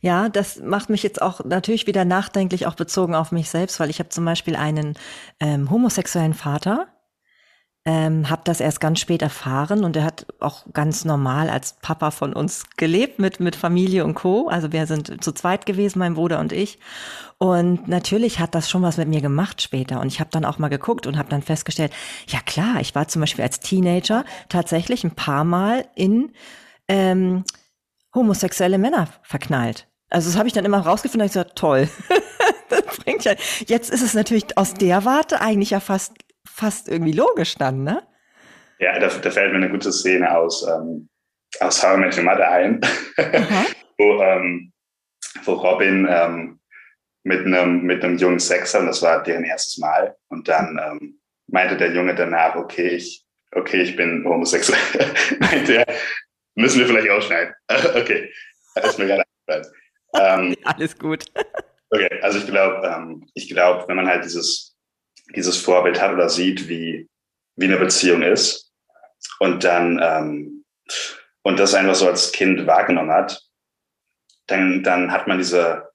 [0.00, 3.90] Ja, das macht mich jetzt auch natürlich wieder nachdenklich, auch bezogen auf mich selbst, weil
[3.90, 4.94] ich habe zum Beispiel einen
[5.40, 6.86] ähm, homosexuellen Vater,
[7.86, 12.10] ähm, habe das erst ganz spät erfahren und er hat auch ganz normal als Papa
[12.10, 14.48] von uns gelebt mit, mit Familie und Co.
[14.48, 16.80] Also wir sind zu zweit gewesen, mein Bruder und ich.
[17.38, 20.00] Und natürlich hat das schon was mit mir gemacht später.
[20.00, 21.92] Und ich habe dann auch mal geguckt und habe dann festgestellt,
[22.26, 26.32] ja klar, ich war zum Beispiel als Teenager tatsächlich ein paar Mal in
[26.88, 27.44] ähm,
[28.12, 29.86] homosexuelle Männer verknallt.
[30.10, 31.88] Also das habe ich dann immer rausgefunden und ich gesagt, toll.
[32.68, 33.34] das bringt ja.
[33.66, 36.14] Jetzt ist es natürlich aus der Warte eigentlich ja fast,
[36.56, 38.02] fast irgendwie logisch dann, ne?
[38.78, 41.08] Ja, da, da fällt mir eine gute Szene aus, ähm,
[41.60, 42.80] aus How I Met Your Mother ein,
[43.98, 44.72] wo, ähm,
[45.44, 46.60] wo Robin ähm,
[47.22, 50.16] mit einem mit einem jungen Sex hat, das war deren erstes Mal.
[50.28, 54.78] Und dann ähm, meinte der Junge danach, okay, ich, okay, ich bin homosexuell.
[55.40, 55.86] meinte er,
[56.56, 57.54] Müssen wir vielleicht ausschneiden.
[57.68, 58.32] okay,
[58.74, 59.24] das ist mir gerade
[60.18, 61.24] ähm, Alles gut.
[61.90, 64.75] okay, also ich glaube, ähm, ich glaube, wenn man halt dieses,
[65.34, 67.08] dieses Vorbild hat oder sieht, wie,
[67.56, 68.72] wie eine Beziehung ist
[69.40, 70.64] und dann ähm,
[71.42, 73.40] und das einfach so als Kind wahrgenommen hat,
[74.46, 75.88] dann, dann hat man diese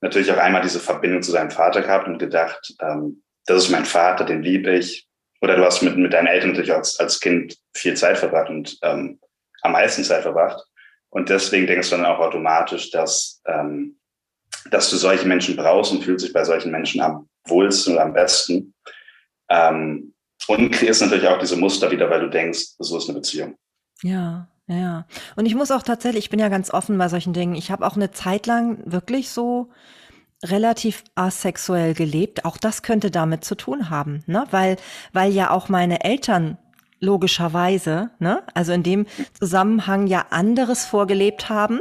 [0.00, 3.84] natürlich auch einmal diese Verbindung zu seinem Vater gehabt und gedacht, ähm, das ist mein
[3.84, 5.08] Vater, den liebe ich.
[5.40, 8.78] Oder du hast mit, mit deinen Eltern natürlich als, als Kind viel Zeit verbracht und
[8.82, 9.20] ähm,
[9.62, 10.62] am meisten Zeit verbracht.
[11.10, 13.98] Und deswegen denkst du dann auch automatisch, dass, ähm,
[14.70, 18.12] dass du solche Menschen brauchst und fühlst dich bei solchen Menschen am wohlsten oder am
[18.12, 18.74] besten.
[19.48, 20.14] Ähm,
[20.46, 23.56] und kreierst natürlich auch diese Muster wieder, weil du denkst, so ist eine Beziehung.
[24.02, 25.06] Ja, ja.
[25.36, 27.54] Und ich muss auch tatsächlich, ich bin ja ganz offen bei solchen Dingen.
[27.54, 29.70] Ich habe auch eine Zeit lang wirklich so
[30.44, 32.44] relativ asexuell gelebt.
[32.44, 34.46] Auch das könnte damit zu tun haben, ne?
[34.50, 34.76] Weil,
[35.12, 36.56] weil ja auch meine Eltern
[37.00, 38.42] logischerweise, ne?
[38.54, 39.06] also in dem
[39.38, 41.80] Zusammenhang ja anderes vorgelebt haben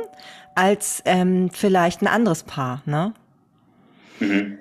[0.56, 2.82] als ähm, vielleicht ein anderes Paar.
[2.86, 3.13] Ne?
[4.19, 4.60] Mhm.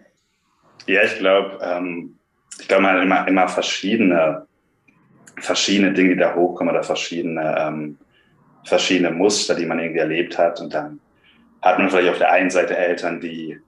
[0.87, 2.19] Ja, ich glaube, ähm,
[2.59, 4.47] ich glaube, man hat immer, immer verschiedene,
[5.39, 7.99] verschiedene Dinge, die da hochkommen oder verschiedene, ähm,
[8.65, 10.61] verschiedene Muster, die man irgendwie erlebt hat.
[10.61, 11.01] Und dann
[11.63, 13.61] hat man vielleicht auf der einen Seite Eltern, die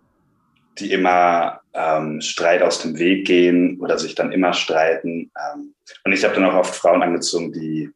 [0.78, 5.30] die immer ähm, Streit aus dem Weg gehen oder sich dann immer streiten.
[5.36, 7.90] Ähm, und ich habe dann auch oft Frauen angezogen, die,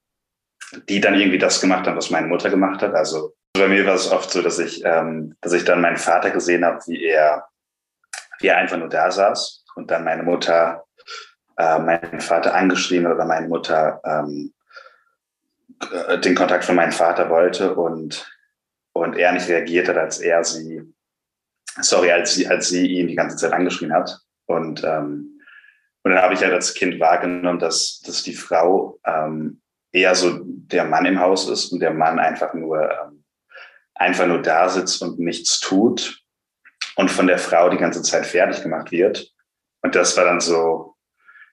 [0.88, 2.94] die dann irgendwie das gemacht haben, was meine Mutter gemacht hat.
[2.94, 6.30] Also bei mir war es oft so, dass ich, ähm, dass ich dann meinen Vater
[6.30, 7.44] gesehen habe, wie er,
[8.40, 10.84] wie er einfach nur da saß und dann meine Mutter
[11.58, 14.52] äh, meinen Vater angeschrieben oder meine Mutter ähm,
[15.92, 18.30] äh, den Kontakt von meinem Vater wollte und,
[18.92, 20.92] und er nicht reagiert hat, als er sie
[21.80, 24.20] sorry, als sie, als sie ihn die ganze Zeit angeschrien hat.
[24.46, 25.40] Und, ähm,
[26.02, 29.62] und dann habe ich halt als Kind wahrgenommen, dass, dass die Frau ähm,
[29.92, 33.24] eher so der Mann im Haus ist und der Mann einfach nur, ähm,
[33.94, 36.21] einfach nur da sitzt und nichts tut
[36.96, 39.32] und von der Frau die ganze Zeit fertig gemacht wird.
[39.82, 40.96] Und das war dann so,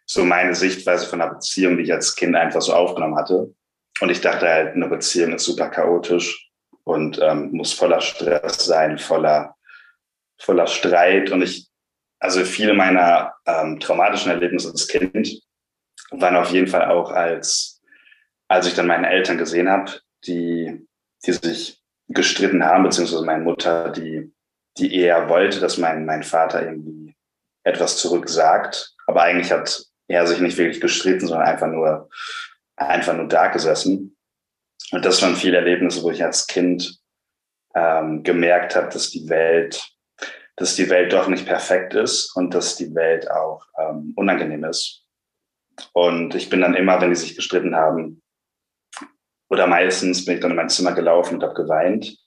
[0.05, 3.53] so meine Sichtweise von einer Beziehung, die ich als Kind einfach so aufgenommen hatte.
[4.01, 6.49] Und ich dachte halt, eine Beziehung ist super chaotisch
[6.83, 9.55] und ähm, muss voller Stress sein, voller,
[10.39, 11.31] voller Streit.
[11.31, 11.69] Und ich,
[12.19, 15.41] also viele meiner ähm, traumatischen Erlebnisse als Kind
[16.11, 17.81] waren auf jeden Fall auch als,
[18.47, 19.91] als ich dann meine Eltern gesehen habe,
[20.25, 20.87] die,
[21.25, 24.33] die sich gestritten haben, beziehungsweise meine Mutter, die,
[24.79, 27.15] die eher wollte, dass mein, mein Vater irgendwie
[27.63, 28.95] etwas zurücksagt.
[29.07, 32.09] Aber eigentlich hat er sich nicht wirklich gestritten, sondern einfach nur,
[32.75, 34.17] einfach nur da gesessen.
[34.91, 36.99] Und das waren viele Erlebnisse, wo ich als Kind
[37.75, 39.87] ähm, gemerkt habe, dass die Welt,
[40.55, 45.05] dass die Welt doch nicht perfekt ist und dass die Welt auch ähm, unangenehm ist.
[45.93, 48.21] Und ich bin dann immer, wenn die sich gestritten haben,
[49.49, 52.18] oder meistens bin ich dann in mein Zimmer gelaufen und habe geweint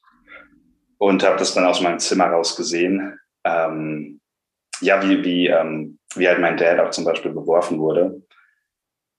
[1.03, 3.19] und habe das dann aus meinem Zimmer raus gesehen.
[3.43, 4.21] Ähm,
[4.81, 8.23] ja, wie, wie, ähm, wie halt mein Dad auch zum Beispiel beworfen wurde.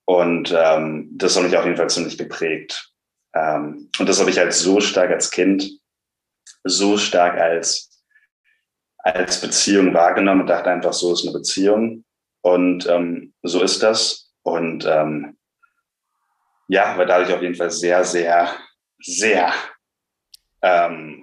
[0.06, 2.90] Und ähm, das hat mich auf jeden Fall ziemlich geprägt.
[3.36, 5.78] Ähm, und das habe ich halt so stark als Kind,
[6.64, 8.02] so stark als,
[9.00, 12.06] als Beziehung wahrgenommen und dachte einfach, so ist eine Beziehung.
[12.44, 14.32] Und ähm, so ist das.
[14.44, 15.38] Und ähm,
[16.70, 18.56] ja, war dadurch auf jeden Fall sehr, sehr,
[19.00, 19.52] sehr,
[20.62, 21.23] ähm,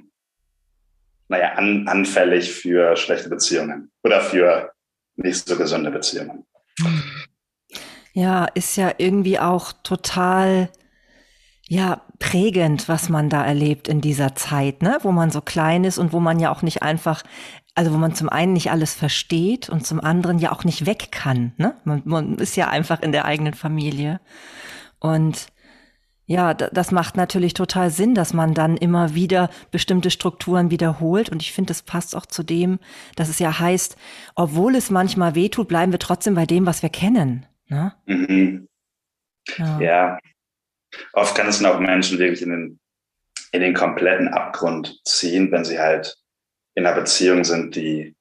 [1.31, 4.73] naja, an, anfällig für schlechte Beziehungen oder für
[5.17, 6.45] nicht so gesunde Beziehungen.
[8.13, 10.71] Ja, ist ja irgendwie auch total
[11.69, 14.99] ja, prägend, was man da erlebt in dieser Zeit, ne?
[15.03, 17.23] wo man so klein ist und wo man ja auch nicht einfach,
[17.77, 21.13] also wo man zum einen nicht alles versteht und zum anderen ja auch nicht weg
[21.13, 21.53] kann.
[21.59, 21.77] Ne?
[21.85, 24.21] Man, man ist ja einfach in der eigenen Familie.
[24.99, 25.47] Und
[26.31, 31.29] ja, das macht natürlich total Sinn, dass man dann immer wieder bestimmte Strukturen wiederholt.
[31.29, 32.79] Und ich finde, das passt auch zu dem,
[33.17, 33.97] dass es ja heißt,
[34.37, 37.47] obwohl es manchmal wehtut, bleiben wir trotzdem bei dem, was wir kennen.
[37.67, 37.95] Ne?
[38.07, 38.69] Mhm.
[39.59, 39.81] Ja.
[39.81, 40.19] ja.
[41.15, 42.81] Oft kann es dann auch Menschen wirklich in den,
[43.51, 46.17] in den kompletten Abgrund ziehen, wenn sie halt
[46.77, 48.15] in einer Beziehung sind, die,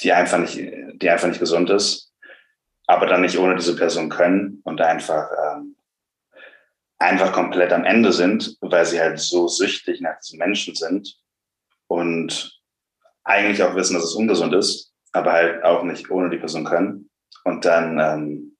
[0.00, 2.12] die, einfach nicht, die einfach nicht gesund ist,
[2.88, 5.76] aber dann nicht ohne diese Person können und einfach, ähm,
[6.98, 11.16] einfach komplett am Ende sind, weil sie halt so süchtig nach diesen Menschen sind
[11.86, 12.60] und
[13.24, 17.10] eigentlich auch wissen, dass es ungesund ist, aber halt auch nicht ohne die Person können.
[17.44, 18.58] Und dann ähm,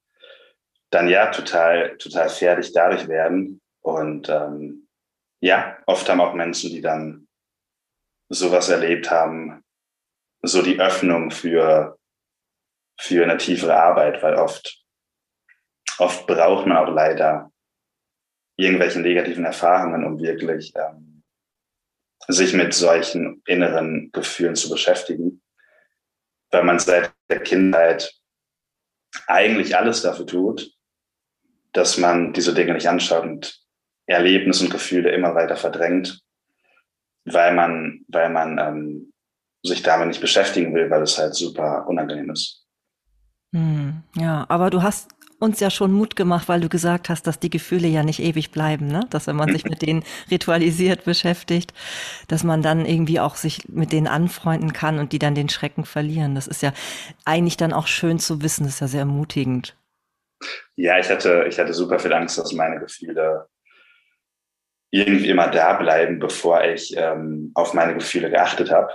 [0.91, 3.61] dann ja total, total fertig dadurch werden.
[3.81, 4.89] Und ähm,
[5.41, 7.29] ja, oft haben auch Menschen, die dann
[8.29, 9.65] sowas erlebt haben,
[10.43, 11.99] so die Öffnung für,
[12.99, 14.85] für eine tiefere Arbeit, weil oft,
[15.99, 17.51] oft braucht man auch leider
[18.59, 21.23] irgendwelche negativen Erfahrungen, um wirklich ähm,
[22.27, 25.41] sich mit solchen inneren Gefühlen zu beschäftigen,
[26.51, 28.13] weil man seit der Kindheit
[29.27, 30.71] eigentlich alles dafür tut,
[31.73, 33.61] dass man diese Dinge nicht anschaut und
[34.07, 36.21] Erlebnisse und Gefühle immer weiter verdrängt,
[37.25, 39.13] weil man, weil man ähm,
[39.63, 42.67] sich damit nicht beschäftigen will, weil es halt super unangenehm ist.
[43.55, 47.39] Hm, ja, aber du hast uns ja schon Mut gemacht, weil du gesagt hast, dass
[47.39, 49.07] die Gefühle ja nicht ewig bleiben, ne?
[49.11, 51.73] Dass wenn man sich mit denen ritualisiert beschäftigt,
[52.27, 55.85] dass man dann irgendwie auch sich mit denen anfreunden kann und die dann den Schrecken
[55.85, 56.35] verlieren.
[56.35, 56.73] Das ist ja
[57.25, 59.77] eigentlich dann auch schön zu wissen, das ist ja sehr ermutigend.
[60.77, 63.49] Ja, ich hatte, ich hatte super viel Angst, dass meine Gefühle
[64.91, 68.93] irgendwie immer da bleiben, bevor ich ähm, auf meine Gefühle geachtet habe.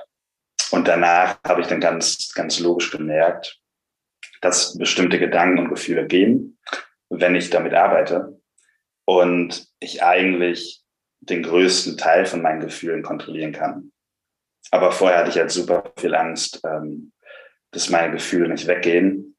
[0.72, 3.63] Und danach habe ich dann ganz, ganz logisch gemerkt,
[4.44, 6.58] dass bestimmte Gedanken und Gefühle gehen,
[7.10, 8.40] wenn ich damit arbeite.
[9.06, 10.82] Und ich eigentlich
[11.20, 13.92] den größten Teil von meinen Gefühlen kontrollieren kann.
[14.72, 17.12] Aber vorher hatte ich halt super viel Angst, ähm,
[17.72, 19.34] dass meine Gefühle nicht weggehen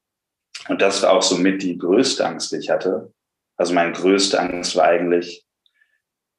[0.67, 3.13] und das war auch so mit die größte Angst, die ich hatte.
[3.57, 5.45] Also meine größte Angst war eigentlich,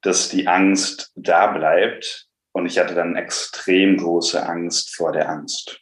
[0.03, 2.29] dass die Angst da bleibt.
[2.53, 5.81] Und ich hatte dann extrem große Angst vor der Angst.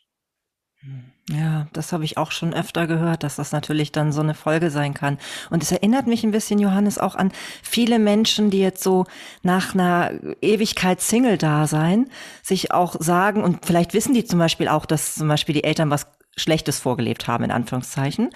[1.30, 4.70] Ja, das habe ich auch schon öfter gehört, dass das natürlich dann so eine Folge
[4.70, 5.16] sein kann.
[5.48, 9.06] Und es erinnert mich ein bisschen, Johannes, auch an viele Menschen, die jetzt so
[9.42, 10.12] nach einer
[10.42, 12.10] Ewigkeit Single-Dasein
[12.42, 15.88] sich auch sagen, und vielleicht wissen die zum Beispiel auch, dass zum Beispiel die Eltern
[15.88, 16.06] was
[16.36, 18.30] Schlechtes vorgelebt haben, in Anführungszeichen.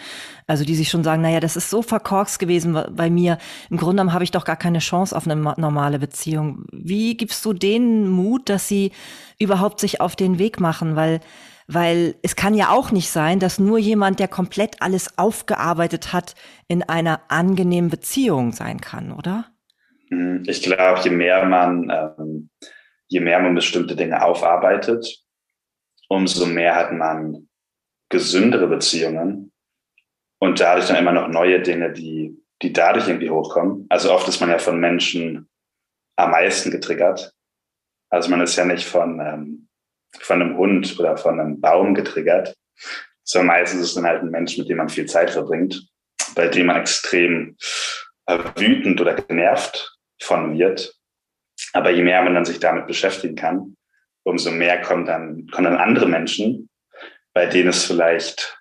[0.47, 3.39] Also die sich schon sagen, naja, das ist so verkorkst gewesen bei mir.
[3.71, 6.65] Im Grunde genommen habe ich doch gar keine Chance auf eine normale Beziehung.
[6.73, 8.93] Wie gibst du denen Mut, dass sie
[9.39, 10.97] überhaupt sich auf den Weg machen?
[10.97, 11.21] Weil,
[11.69, 16.35] weil es kann ja auch nicht sein, dass nur jemand, der komplett alles aufgearbeitet hat,
[16.67, 19.53] in einer angenehmen Beziehung sein kann, oder?
[20.09, 22.51] Hm, ich glaube, je mehr man, ähm,
[23.07, 25.23] je mehr man bestimmte Dinge aufarbeitet,
[26.09, 27.49] umso mehr hat man
[28.09, 29.53] gesündere Beziehungen
[30.39, 33.85] und dadurch dann immer noch neue Dinge, die, die dadurch irgendwie hochkommen.
[33.91, 35.51] Also oft ist man ja von Menschen
[36.17, 37.35] am meisten getriggert.
[38.09, 39.68] Also man ist ja nicht von, ähm,
[40.21, 42.57] von einem Hund oder von einem Baum getriggert,
[43.25, 45.89] sondern meistens ist es dann halt ein Mensch, mit dem man viel Zeit verbringt,
[46.35, 47.57] bei dem man extrem
[48.27, 50.95] äh, wütend oder genervt von wird.
[51.73, 53.77] Aber je mehr man dann sich damit beschäftigen kann,
[54.25, 56.69] umso mehr kommen dann, kommen dann andere Menschen,
[57.33, 58.59] bei denen es vielleicht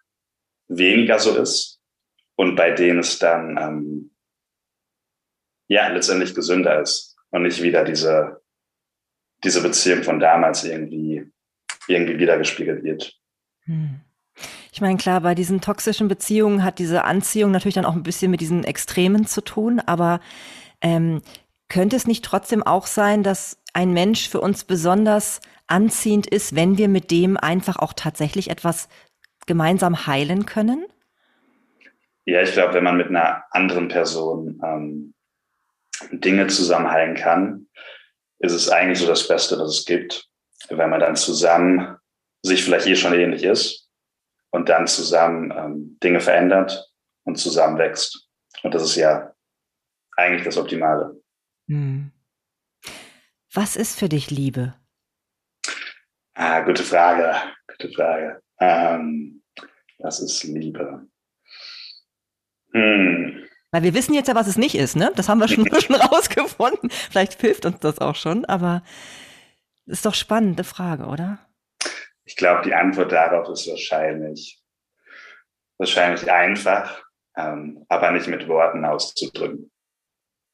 [0.67, 1.79] weniger so ist
[2.35, 4.15] und bei denen es dann ähm,
[5.67, 8.41] ja letztendlich gesünder ist und nicht wieder diese,
[9.43, 11.16] diese Beziehung von damals irgendwie,
[11.87, 13.13] irgendwie wiedergespiegelt wird.
[13.65, 14.01] Hm.
[14.71, 18.29] Ich meine, klar, bei diesen toxischen Beziehungen hat diese Anziehung natürlich dann auch ein bisschen
[18.29, 20.19] mit diesen Extremen zu tun, aber
[20.81, 21.21] ähm,
[21.69, 26.77] könnte es nicht trotzdem auch sein, dass ein Mensch für uns besonders anziehend ist, wenn
[26.77, 28.87] wir mit dem einfach auch tatsächlich etwas
[29.45, 30.85] gemeinsam heilen können?
[32.25, 35.13] Ja, ich glaube, wenn man mit einer anderen Person ähm,
[36.11, 37.67] Dinge zusammen heilen kann,
[38.39, 40.26] ist es eigentlich so das Beste, was es gibt,
[40.69, 41.97] wenn man dann zusammen
[42.41, 43.89] sich vielleicht eh schon ähnlich ist
[44.51, 46.91] und dann zusammen ähm, Dinge verändert
[47.23, 48.27] und zusammen wächst.
[48.63, 49.33] Und das ist ja
[50.15, 51.21] eigentlich das Optimale.
[51.67, 52.11] Hm.
[53.53, 54.75] Was ist für dich Liebe?
[56.33, 57.35] Ah, gute Frage.
[57.67, 58.41] Gute Frage.
[58.59, 59.43] Ähm,
[59.99, 61.07] was ist Liebe?
[62.73, 63.47] Hm.
[63.71, 65.11] Weil wir wissen jetzt ja, was es nicht ist, ne?
[65.15, 66.89] Das haben wir schon, schon rausgefunden.
[66.89, 68.83] Vielleicht hilft uns das auch schon, aber
[69.87, 71.39] ist doch spannende Frage, oder?
[72.25, 74.61] Ich glaube, die Antwort darauf ist wahrscheinlich,
[75.77, 77.03] wahrscheinlich einfach,
[77.35, 79.71] ähm, aber nicht mit Worten auszudrücken.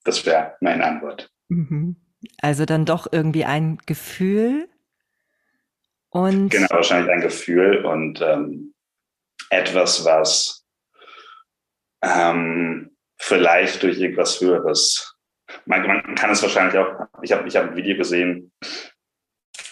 [0.04, 1.32] Das wäre meine Antwort.
[1.48, 1.96] Mhm.
[2.42, 4.70] Also dann doch irgendwie ein Gefühl
[6.10, 6.50] und.
[6.50, 8.74] Genau, wahrscheinlich ein Gefühl und ähm,
[9.50, 10.66] etwas, was
[12.02, 15.16] ähm, vielleicht durch irgendwas Höheres.
[15.66, 18.52] Man, man kann es wahrscheinlich auch, ich habe ich hab ein Video gesehen,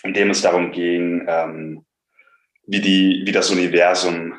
[0.04, 1.86] in dem es darum ging, ähm,
[2.66, 4.34] wie, die, wie das Universum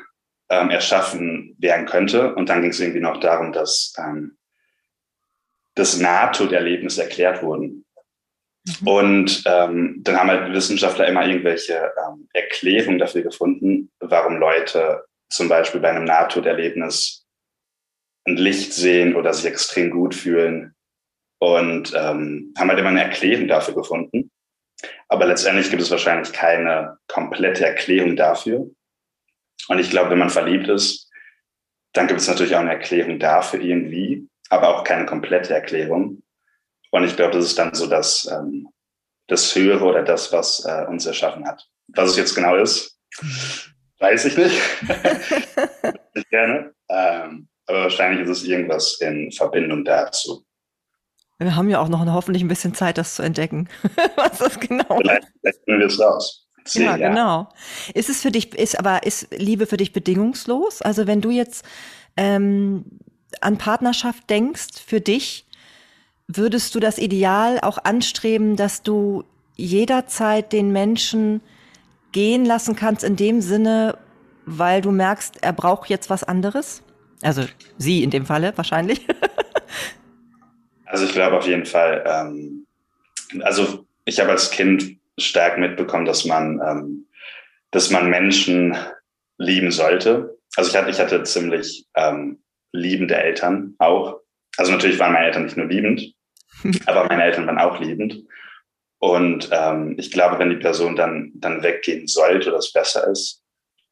[0.49, 2.35] ähm, erschaffen werden könnte.
[2.35, 4.37] Und dann ging es irgendwie noch darum, dass ähm,
[5.75, 7.85] das Nahtoderlebnis erklärt wurden.
[8.65, 8.87] Mhm.
[8.87, 15.49] Und ähm, dann haben halt Wissenschaftler immer irgendwelche ähm, Erklärungen dafür gefunden, warum Leute zum
[15.49, 17.25] Beispiel bei einem Nahtoderlebnis
[18.25, 20.75] ein Licht sehen oder sich extrem gut fühlen.
[21.39, 24.31] Und ähm, haben halt immer eine Erklärung dafür gefunden.
[25.07, 28.69] Aber letztendlich gibt es wahrscheinlich keine komplette Erklärung dafür.
[29.67, 31.09] Und ich glaube, wenn man verliebt ist,
[31.93, 36.23] dann gibt es natürlich auch eine Erklärung dafür irgendwie, aber auch keine komplette Erklärung.
[36.91, 38.67] Und ich glaube, das ist dann so das, ähm,
[39.27, 41.67] das Höhere oder das, was äh, uns erschaffen hat.
[41.87, 42.99] Was es jetzt genau ist,
[43.99, 44.59] weiß ich nicht.
[46.13, 46.73] ich gerne.
[46.89, 50.45] Ähm, aber wahrscheinlich ist es irgendwas in Verbindung dazu.
[51.43, 53.69] Wir haben ja auch noch hoffentlich ein bisschen Zeit, das zu entdecken,
[54.15, 56.47] was das genau Vielleicht finden wir es raus.
[56.65, 57.49] Zehn ja, genau.
[57.93, 60.81] Ist es für dich, ist aber ist Liebe für dich bedingungslos?
[60.81, 61.65] Also wenn du jetzt
[62.15, 62.85] ähm,
[63.41, 65.45] an Partnerschaft denkst, für dich,
[66.27, 69.23] würdest du das Ideal auch anstreben, dass du
[69.55, 71.41] jederzeit den Menschen
[72.11, 73.97] gehen lassen kannst in dem Sinne,
[74.45, 76.81] weil du merkst, er braucht jetzt was anderes?
[77.21, 77.43] Also
[77.77, 79.05] Sie in dem Falle wahrscheinlich.
[80.93, 82.67] also ich glaube auf jeden Fall, ähm,
[83.41, 87.07] also ich habe als Kind stark mitbekommen, dass man, ähm,
[87.71, 88.77] dass man Menschen
[89.39, 90.37] lieben sollte.
[90.55, 94.19] Also ich hatte, ich hatte ziemlich ähm, liebende Eltern auch.
[94.57, 96.13] Also natürlich waren meine Eltern nicht nur liebend,
[96.85, 98.27] aber meine Eltern waren auch liebend.
[98.99, 103.43] Und ähm, ich glaube, wenn die Person dann, dann weggehen sollte oder es besser ist,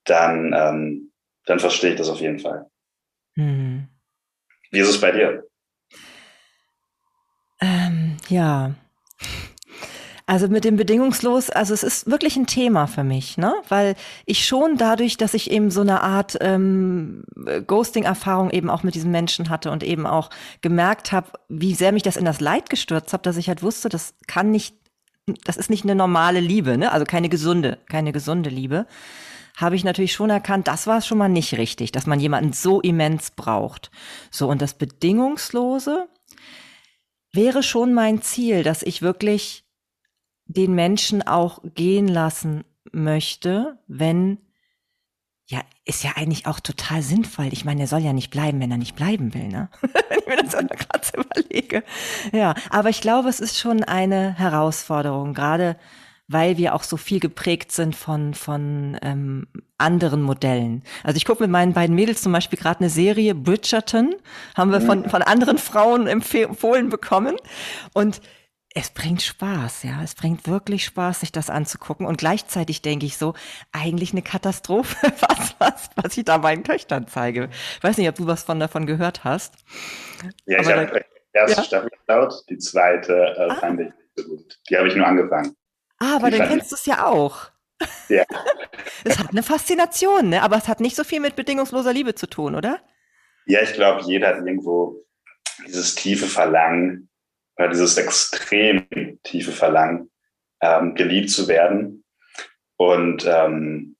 [0.03, 1.11] dann, ähm,
[1.47, 2.67] dann verstehe ich das auf jeden Fall.
[3.37, 3.87] Hm.
[4.69, 5.47] Wie ist es bei dir?
[7.61, 8.73] Ähm, ja.
[10.25, 13.53] Also mit dem bedingungslos, also es ist wirklich ein Thema für mich, ne?
[13.67, 13.95] Weil
[14.25, 17.23] ich schon dadurch, dass ich eben so eine Art ähm,
[17.67, 20.29] Ghosting-Erfahrung eben auch mit diesen Menschen hatte und eben auch
[20.61, 23.89] gemerkt habe, wie sehr mich das in das Leid gestürzt hat, dass ich halt wusste,
[23.89, 24.75] das kann nicht,
[25.43, 26.91] das ist nicht eine normale Liebe, ne?
[26.91, 28.87] Also keine gesunde, keine gesunde Liebe
[29.57, 32.79] habe ich natürlich schon erkannt, das war schon mal nicht richtig, dass man jemanden so
[32.81, 33.91] immens braucht.
[34.31, 36.07] So, und das Bedingungslose
[37.33, 39.65] wäre schon mein Ziel, dass ich wirklich
[40.45, 44.37] den Menschen auch gehen lassen möchte, wenn,
[45.47, 47.49] ja, ist ja eigentlich auch total sinnvoll.
[47.51, 49.69] Ich meine, er soll ja nicht bleiben, wenn er nicht bleiben will, ne?
[49.81, 51.83] wenn ich mir das gerade so überlege.
[52.33, 55.77] Ja, aber ich glaube, es ist schon eine Herausforderung, gerade
[56.31, 60.83] weil wir auch so viel geprägt sind von, von ähm, anderen Modellen.
[61.03, 64.15] Also ich gucke mit meinen beiden Mädels zum Beispiel gerade eine Serie, Bridgerton,
[64.55, 67.35] haben wir von, von anderen Frauen empfohlen bekommen.
[67.93, 68.21] Und
[68.73, 70.01] es bringt Spaß, ja.
[70.01, 72.05] Es bringt wirklich Spaß, sich das anzugucken.
[72.05, 73.33] Und gleichzeitig denke ich so,
[73.73, 77.49] eigentlich eine Katastrophe, was, was, was ich da meinen Töchtern zeige.
[77.77, 79.55] Ich weiß nicht, ob du was von davon gehört hast.
[80.45, 81.03] Ja, ich habe
[81.33, 81.63] die erste ja?
[81.63, 83.55] Staffel geschaut, die zweite äh, ah.
[83.55, 84.59] fand ich nicht so gut.
[84.69, 85.55] Die habe ich nur angefangen.
[86.01, 87.51] Ah, aber dann kennst du es ja auch.
[88.09, 88.25] Ja.
[89.03, 90.41] es hat eine Faszination, ne?
[90.41, 92.81] aber es hat nicht so viel mit bedingungsloser Liebe zu tun, oder?
[93.45, 95.05] Ja, ich glaube, jeder hat irgendwo
[95.67, 97.07] dieses tiefe Verlangen
[97.55, 98.87] oder dieses extrem
[99.21, 100.09] tiefe Verlangen,
[100.61, 102.03] ähm, geliebt zu werden.
[102.77, 103.95] Und, ähm,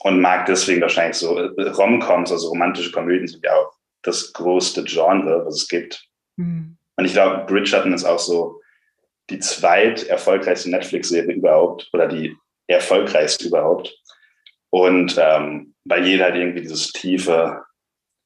[0.00, 3.72] und mag deswegen wahrscheinlich so äh, Romcoms, also romantische Komödien sind ja auch
[4.02, 6.06] das größte Genre, was es gibt.
[6.36, 6.76] Mhm.
[6.96, 8.59] Und ich glaube, Bridgerton ist auch so
[9.30, 13.96] die zweit erfolgreichste Netflix-Serie überhaupt oder die erfolgreichste überhaupt.
[14.70, 17.64] Und ähm, weil jeder halt irgendwie dieses tiefe,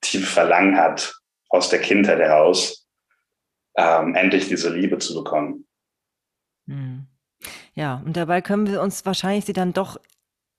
[0.00, 1.14] tiefe Verlangen hat
[1.48, 2.86] aus der Kindheit heraus,
[3.76, 5.66] ähm, endlich diese Liebe zu bekommen.
[6.66, 7.06] Hm.
[7.74, 9.98] Ja, und dabei können wir uns wahrscheinlich sie dann doch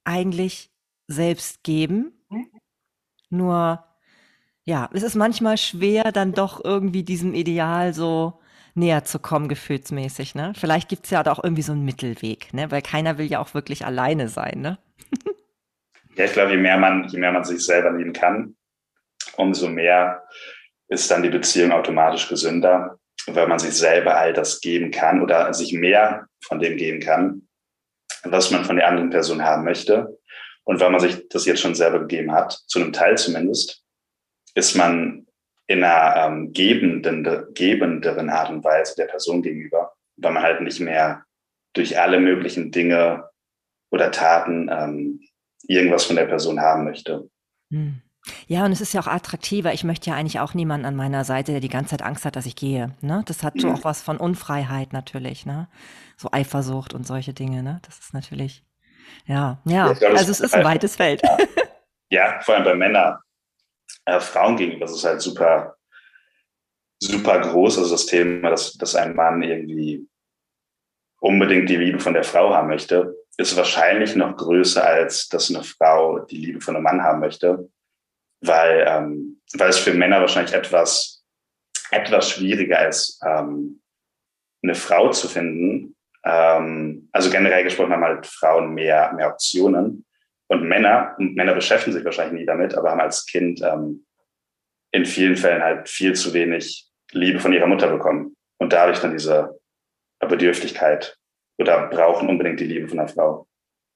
[0.03, 0.71] eigentlich
[1.07, 2.13] selbst geben.
[3.29, 3.83] Nur,
[4.63, 8.39] ja, es ist manchmal schwer, dann doch irgendwie diesem Ideal so
[8.75, 10.53] näher zu kommen, gefühlsmäßig, ne?
[10.55, 12.69] Vielleicht gibt es ja auch irgendwie so einen Mittelweg, ne?
[12.71, 14.77] Weil keiner will ja auch wirklich alleine sein, ne?
[16.15, 18.55] ja, ich glaube, je mehr man, je mehr man sich selber lieben kann,
[19.37, 20.23] umso mehr
[20.87, 25.53] ist dann die Beziehung automatisch gesünder weil man sich selber all das geben kann oder
[25.53, 27.47] sich mehr von dem geben kann,
[28.23, 30.19] was man von der anderen Person haben möchte.
[30.63, 33.83] Und weil man sich das jetzt schon selber gegeben hat, zu einem Teil zumindest,
[34.55, 35.24] ist man
[35.67, 40.79] in einer ähm, gebenden, gebenderen Art und Weise der Person gegenüber, weil man halt nicht
[40.79, 41.23] mehr
[41.73, 43.29] durch alle möglichen Dinge
[43.91, 45.21] oder Taten ähm,
[45.67, 47.29] irgendwas von der Person haben möchte.
[47.71, 48.01] Hm.
[48.47, 49.73] Ja, und es ist ja auch attraktiver.
[49.73, 52.35] Ich möchte ja eigentlich auch niemanden an meiner Seite, der die ganze Zeit Angst hat,
[52.35, 52.95] dass ich gehe.
[53.01, 53.23] Ne?
[53.27, 53.75] Das hat so mhm.
[53.75, 55.67] auch was von Unfreiheit natürlich, ne?
[56.17, 57.81] So Eifersucht und solche Dinge, ne?
[57.83, 58.63] Das ist natürlich,
[59.27, 59.93] ja, ja.
[59.93, 61.21] Glaube, also es ist ein weites Feld.
[62.09, 63.17] Ja, vor allem bei Männern,
[64.05, 65.77] äh, Frauen gegenüber, das ist halt super,
[66.99, 67.79] super groß.
[67.79, 70.07] Also das Thema, dass, dass ein Mann irgendwie
[71.19, 75.63] unbedingt die Liebe von der Frau haben möchte, ist wahrscheinlich noch größer, als dass eine
[75.63, 77.69] Frau die Liebe von einem Mann haben möchte
[78.47, 81.23] weil, ähm, weil es für Männer wahrscheinlich etwas,
[81.91, 83.81] etwas schwieriger ist, ähm,
[84.63, 85.95] eine Frau zu finden.
[86.23, 90.04] Ähm, also generell gesprochen haben halt Frauen mehr, mehr Optionen.
[90.47, 94.05] Und Männer, Männer beschäftigen sich wahrscheinlich nie damit, aber haben als Kind ähm,
[94.91, 98.35] in vielen Fällen halt viel zu wenig Liebe von ihrer Mutter bekommen.
[98.57, 99.59] Und dadurch dann diese
[100.19, 101.17] Bedürftigkeit
[101.57, 103.47] oder brauchen unbedingt die Liebe von einer Frau.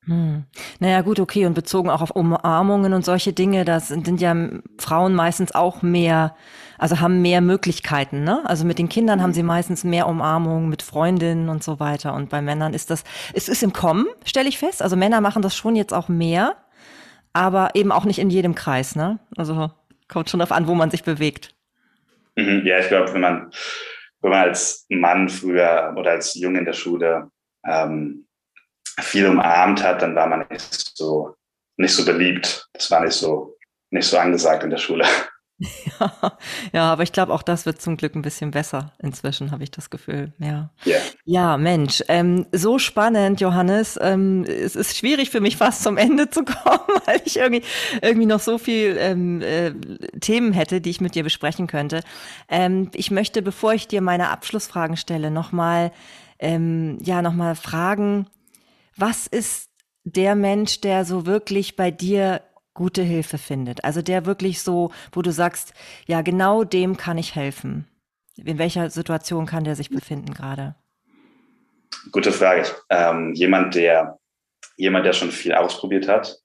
[0.05, 0.45] Hm.
[0.79, 1.45] Naja, gut, okay.
[1.45, 4.35] Und bezogen auch auf Umarmungen und solche Dinge, das sind, ja
[4.77, 6.35] Frauen meistens auch mehr,
[6.77, 8.41] also haben mehr Möglichkeiten, ne?
[8.45, 12.13] Also mit den Kindern haben sie meistens mehr Umarmungen mit Freundinnen und so weiter.
[12.13, 14.81] Und bei Männern ist das, es ist im Kommen, stelle ich fest.
[14.81, 16.55] Also Männer machen das schon jetzt auch mehr,
[17.33, 19.19] aber eben auch nicht in jedem Kreis, ne?
[19.35, 19.69] Also
[20.07, 21.53] kommt schon darauf an, wo man sich bewegt.
[22.35, 23.51] Mhm, ja, ich glaube, wenn man,
[24.21, 27.29] wenn man als Mann früher oder als Junge in der Schule
[27.65, 28.25] ähm,
[29.01, 31.35] viel umarmt hat, dann war man nicht so,
[31.77, 32.67] nicht so beliebt.
[32.73, 33.57] Das war nicht so,
[33.91, 35.05] nicht so angesagt in der Schule.
[35.59, 36.11] Ja,
[36.73, 39.71] ja aber ich glaube, auch das wird zum Glück ein bisschen besser inzwischen, habe ich
[39.71, 40.33] das Gefühl.
[40.39, 41.01] Ja, yeah.
[41.25, 43.99] ja Mensch, ähm, so spannend, Johannes.
[44.01, 47.63] Ähm, es ist schwierig für mich fast zum Ende zu kommen, weil ich irgendwie,
[48.01, 49.73] irgendwie noch so viel ähm, äh,
[50.19, 52.01] Themen hätte, die ich mit dir besprechen könnte.
[52.47, 55.91] Ähm, ich möchte, bevor ich dir meine Abschlussfragen stelle, nochmal
[56.39, 58.27] ähm, ja, noch fragen,
[58.99, 59.69] was ist
[60.03, 62.41] der Mensch, der so wirklich bei dir
[62.73, 63.83] gute Hilfe findet?
[63.83, 65.73] Also der wirklich so, wo du sagst,
[66.07, 67.87] ja, genau dem kann ich helfen.
[68.35, 70.75] In welcher Situation kann der sich befinden gerade?
[72.11, 72.65] Gute Frage.
[72.89, 74.19] Ähm, jemand, der
[74.77, 76.37] jemand, der schon viel ausprobiert hat,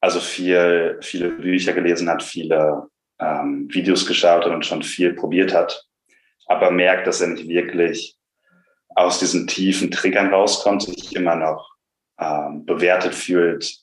[0.00, 2.88] also viel, viele Bücher gelesen hat, viele
[3.18, 5.84] ähm, Videos geschaut und schon viel probiert hat,
[6.46, 8.16] aber merkt, dass er nicht wirklich
[8.94, 11.74] aus diesen tiefen Triggern rauskommt, sich immer noch
[12.18, 13.78] ähm, bewertet fühlt,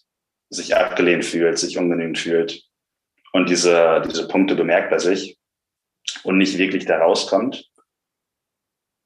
[0.50, 2.64] sich abgelehnt fühlt, sich ungenügend fühlt
[3.34, 5.38] und diese, diese Punkte bemerkt bei sich
[6.24, 7.70] und nicht wirklich da rauskommt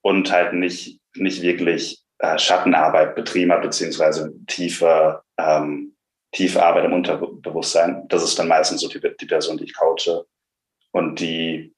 [0.02, 5.96] und halt nicht, nicht wirklich äh, Schattenarbeit betrieben hat, beziehungsweise tiefe, ähm,
[6.32, 8.08] tiefe Arbeit im Unterbewusstsein.
[8.08, 10.26] Das ist dann meistens so die, die Person, die ich coache
[10.92, 11.74] und die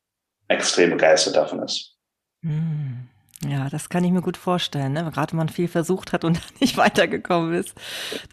[0.48, 1.96] extrem begeistert davon ist.
[2.42, 2.97] Mm.
[3.48, 5.10] Ja, das kann ich mir gut vorstellen, ne?
[5.14, 7.74] gerade wenn man viel versucht hat und nicht weitergekommen ist.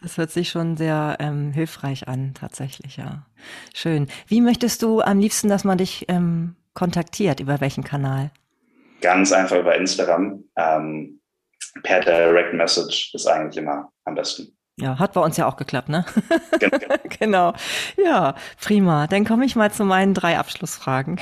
[0.03, 3.27] Das hört sich schon sehr ähm, hilfreich an, tatsächlich, ja.
[3.75, 4.09] Schön.
[4.27, 7.41] Wie möchtest du am liebsten, dass man dich ähm, kontaktiert?
[7.41, 8.31] Über welchen Kanal?
[9.05, 10.43] ganz einfach über Instagram.
[10.57, 11.21] Ähm,
[11.83, 14.54] per Direct Message ist eigentlich immer am besten.
[14.77, 16.05] Ja, hat bei uns ja auch geklappt, ne?
[16.59, 16.79] Genau.
[17.21, 17.53] genau.
[17.97, 19.07] Ja, prima.
[19.07, 21.21] Dann komme ich mal zu meinen drei Abschlussfragen.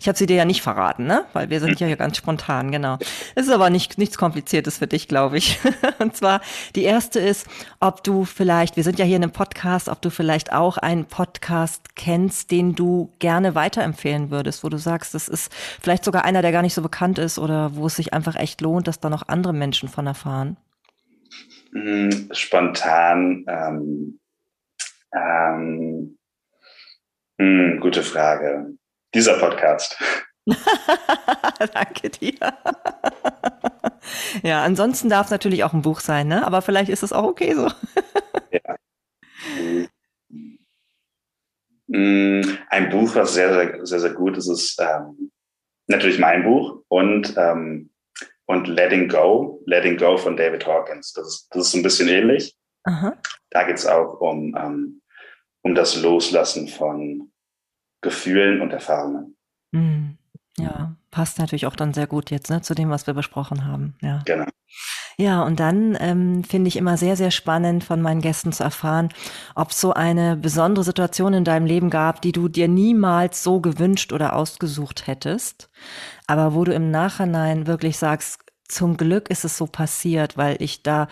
[0.00, 1.24] ich habe sie dir ja nicht verraten, ne?
[1.32, 1.76] Weil wir sind hm.
[1.78, 2.98] ja hier ganz spontan, genau.
[3.34, 5.58] Es ist aber nicht, nichts Kompliziertes für dich, glaube ich.
[5.98, 6.40] Und zwar,
[6.76, 7.48] die erste ist,
[7.80, 11.06] ob du vielleicht, wir sind ja hier in einem Podcast, ob du vielleicht auch einen
[11.06, 15.50] Podcast kennst, den du gerne weiterempfehlen würdest, wo du sagst, das ist
[15.80, 18.60] vielleicht sogar einer, der gar nicht so bekannt ist oder wo es sich einfach echt
[18.60, 20.56] lohnt, dass da noch andere Menschen von erfahren.
[21.72, 23.44] Hm, spontan.
[23.48, 24.20] Ähm,
[25.14, 26.18] ähm,
[27.38, 28.74] mh, hm, gute Frage.
[29.14, 29.98] Dieser Podcast.
[31.74, 32.34] Danke dir.
[34.42, 36.46] ja, ansonsten darf es natürlich auch ein Buch sein, ne?
[36.46, 37.70] Aber vielleicht ist es auch okay so.
[38.52, 38.76] ja.
[41.90, 45.30] Hm, ein Buch, was sehr, sehr, sehr, sehr gut ist, ist ähm,
[45.86, 47.90] natürlich mein Buch und ähm,
[48.48, 51.12] und Letting Go, Letting Go von David Hawkins.
[51.12, 52.56] Das ist, das ist ein bisschen ähnlich.
[52.84, 53.14] Aha.
[53.50, 55.02] Da geht es auch um, ähm,
[55.62, 57.30] um das Loslassen von
[58.00, 59.36] Gefühlen und Erfahrungen.
[59.72, 60.16] Mhm.
[60.56, 63.96] Ja, passt natürlich auch dann sehr gut jetzt ne, zu dem, was wir besprochen haben.
[64.00, 64.22] Ja.
[64.24, 64.46] Genau.
[65.20, 69.08] Ja, und dann ähm, finde ich immer sehr, sehr spannend von meinen Gästen zu erfahren,
[69.56, 74.12] ob so eine besondere Situation in deinem Leben gab, die du dir niemals so gewünscht
[74.12, 75.70] oder ausgesucht hättest,
[76.28, 80.84] aber wo du im Nachhinein wirklich sagst, zum Glück ist es so passiert, weil ich
[80.84, 81.08] da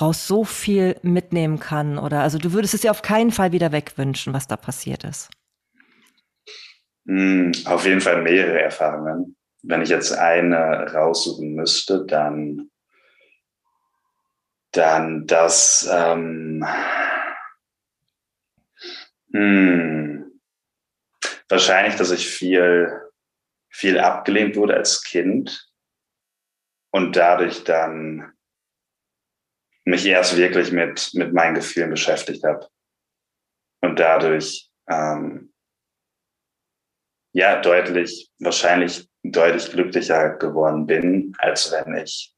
[0.00, 3.70] raus so viel mitnehmen kann oder also du würdest es dir auf keinen Fall wieder
[3.70, 5.28] wegwünschen, was da passiert ist.
[7.04, 9.36] Mm, auf jeden Fall mehrere Erfahrungen.
[9.62, 12.70] Wenn ich jetzt eine raussuchen müsste, dann
[14.72, 16.64] dann das ähm,
[19.32, 20.40] hm,
[21.48, 23.02] wahrscheinlich, dass ich viel
[23.72, 25.68] viel abgelehnt wurde als Kind
[26.90, 28.32] und dadurch dann
[29.84, 32.68] mich erst wirklich mit, mit meinen Gefühlen beschäftigt habe
[33.80, 35.52] und dadurch ähm,
[37.32, 42.31] ja deutlich, wahrscheinlich deutlich glücklicher geworden bin, als wenn ich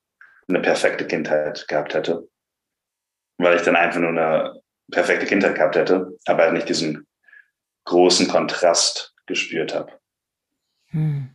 [0.49, 2.29] eine perfekte Kindheit gehabt hätte.
[3.39, 7.07] Weil ich dann einfach nur eine perfekte Kindheit gehabt hätte, aber nicht diesen
[7.85, 9.93] großen Kontrast gespürt habe.
[10.91, 11.31] Hm.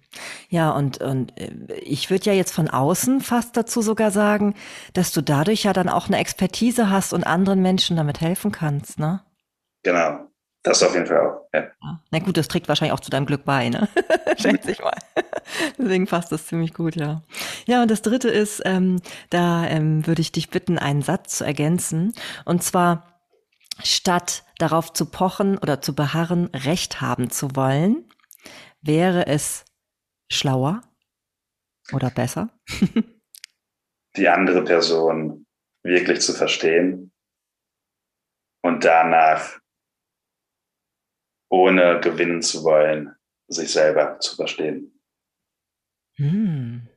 [0.47, 4.55] Ja, und, und äh, ich würde ja jetzt von außen fast dazu sogar sagen,
[4.93, 8.99] dass du dadurch ja dann auch eine Expertise hast und anderen Menschen damit helfen kannst,
[8.99, 9.21] ne?
[9.83, 10.28] Genau.
[10.63, 11.47] Das auf jeden Fall auch.
[11.53, 11.71] Ja.
[12.11, 13.87] Na gut, das trägt wahrscheinlich auch zu deinem Glück bei, ne?
[14.37, 14.97] Schätze ich mal.
[15.77, 17.23] Deswegen passt das ziemlich gut, ja.
[17.65, 21.45] Ja, und das dritte ist, ähm, da ähm, würde ich dich bitten, einen Satz zu
[21.45, 22.13] ergänzen.
[22.43, 23.21] Und zwar,
[23.81, 28.09] statt darauf zu pochen oder zu beharren, Recht haben zu wollen,
[28.81, 29.65] Wäre es
[30.31, 30.81] schlauer
[31.91, 32.49] oder besser?
[34.15, 35.45] Die andere Person
[35.83, 37.11] wirklich zu verstehen
[38.63, 39.58] und danach,
[41.49, 43.15] ohne gewinnen zu wollen,
[43.47, 44.99] sich selber zu verstehen.
[46.15, 46.87] Hm.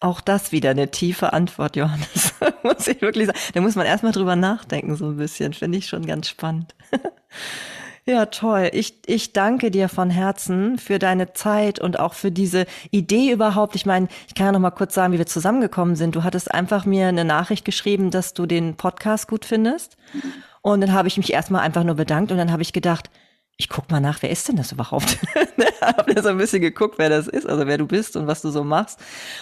[0.00, 2.34] Auch das wieder eine tiefe Antwort, Johannes.
[2.62, 3.38] muss ich wirklich sagen.
[3.54, 5.52] Da muss man erstmal drüber nachdenken, so ein bisschen.
[5.52, 6.74] Finde ich schon ganz spannend.
[8.06, 8.68] Ja, toll.
[8.74, 13.76] Ich, ich danke dir von Herzen für deine Zeit und auch für diese Idee überhaupt.
[13.76, 16.14] Ich meine, ich kann ja noch mal kurz sagen, wie wir zusammengekommen sind.
[16.14, 19.96] Du hattest einfach mir eine Nachricht geschrieben, dass du den Podcast gut findest.
[20.60, 23.08] Und dann habe ich mich erstmal einfach nur bedankt und dann habe ich gedacht,
[23.56, 25.18] ich guck mal nach, wer ist denn das überhaupt?
[25.56, 28.26] Ne, habe dann so ein bisschen geguckt, wer das ist, also wer du bist und
[28.26, 28.98] was du so machst.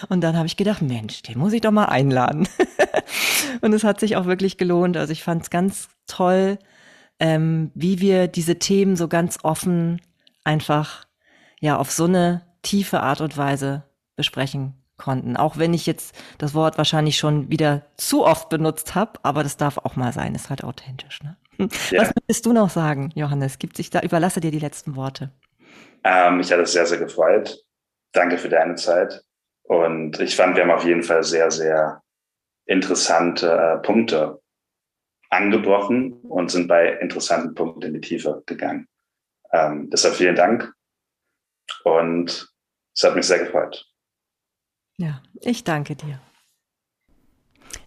[0.09, 2.47] Und dann habe ich gedacht, Mensch, den muss ich doch mal einladen.
[3.61, 4.95] und es hat sich auch wirklich gelohnt.
[4.95, 6.59] Also ich fand es ganz toll,
[7.19, 10.01] ähm, wie wir diese Themen so ganz offen
[10.43, 11.07] einfach
[11.61, 13.83] ja auf so eine tiefe Art und Weise
[14.15, 15.35] besprechen konnten.
[15.35, 19.57] Auch wenn ich jetzt das Wort wahrscheinlich schon wieder zu oft benutzt habe, aber das
[19.57, 21.23] darf auch mal sein, ist halt authentisch.
[21.23, 21.37] Ne?
[21.57, 22.01] Ja.
[22.01, 23.59] Was willst du noch sagen, Johannes?
[23.59, 25.31] Gibt sich da, überlasse dir die letzten Worte.
[26.03, 27.63] Ähm, mich hat es sehr, sehr gefreut.
[28.11, 29.23] Danke für deine Zeit.
[29.63, 32.01] Und ich fand, wir haben auf jeden Fall sehr, sehr
[32.65, 34.41] interessante äh, Punkte
[35.29, 38.87] angebrochen und sind bei interessanten Punkten in die Tiefe gegangen.
[39.51, 40.73] Ähm, deshalb vielen Dank
[41.83, 42.53] und
[42.95, 43.85] es hat mich sehr gefreut.
[44.97, 46.21] Ja, ich danke dir.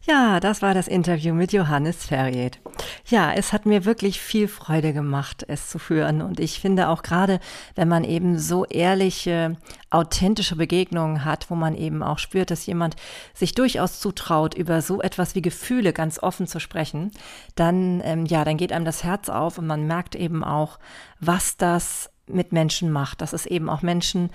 [0.06, 2.60] Ja, das war das Interview mit Johannes Ferriet.
[3.06, 6.22] Ja, es hat mir wirklich viel Freude gemacht, es zu führen.
[6.22, 7.40] Und ich finde auch gerade,
[7.74, 9.56] wenn man eben so ehrliche,
[9.90, 12.94] authentische Begegnungen hat, wo man eben auch spürt, dass jemand
[13.34, 17.10] sich durchaus zutraut, über so etwas wie Gefühle ganz offen zu sprechen,
[17.56, 20.78] dann, ähm, ja, dann geht einem das Herz auf und man merkt eben auch,
[21.18, 24.30] was das mit Menschen macht, dass es eben auch Menschen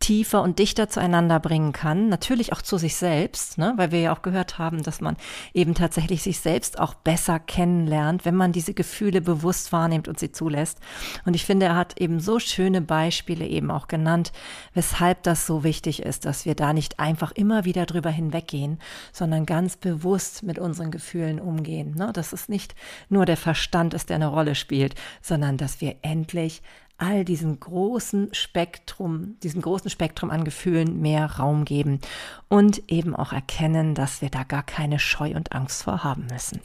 [0.00, 3.72] tiefer und dichter zueinander bringen kann, natürlich auch zu sich selbst, ne?
[3.76, 5.16] weil wir ja auch gehört haben, dass man
[5.54, 10.30] eben tatsächlich sich selbst auch besser kennenlernt, wenn man diese Gefühle bewusst wahrnimmt und sie
[10.30, 10.78] zulässt.
[11.24, 14.32] Und ich finde, er hat eben so schöne Beispiele eben auch genannt,
[14.74, 18.78] weshalb das so wichtig ist, dass wir da nicht einfach immer wieder drüber hinweggehen,
[19.12, 21.94] sondern ganz bewusst mit unseren Gefühlen umgehen.
[21.94, 22.12] Ne?
[22.12, 22.74] Dass es nicht
[23.08, 26.60] nur der Verstand ist, der eine Rolle spielt, sondern dass wir endlich
[26.98, 32.00] all diesen großen Spektrum, diesem großen Spektrum an Gefühlen mehr Raum geben
[32.48, 36.60] und eben auch erkennen, dass wir da gar keine Scheu und Angst vor haben müssen.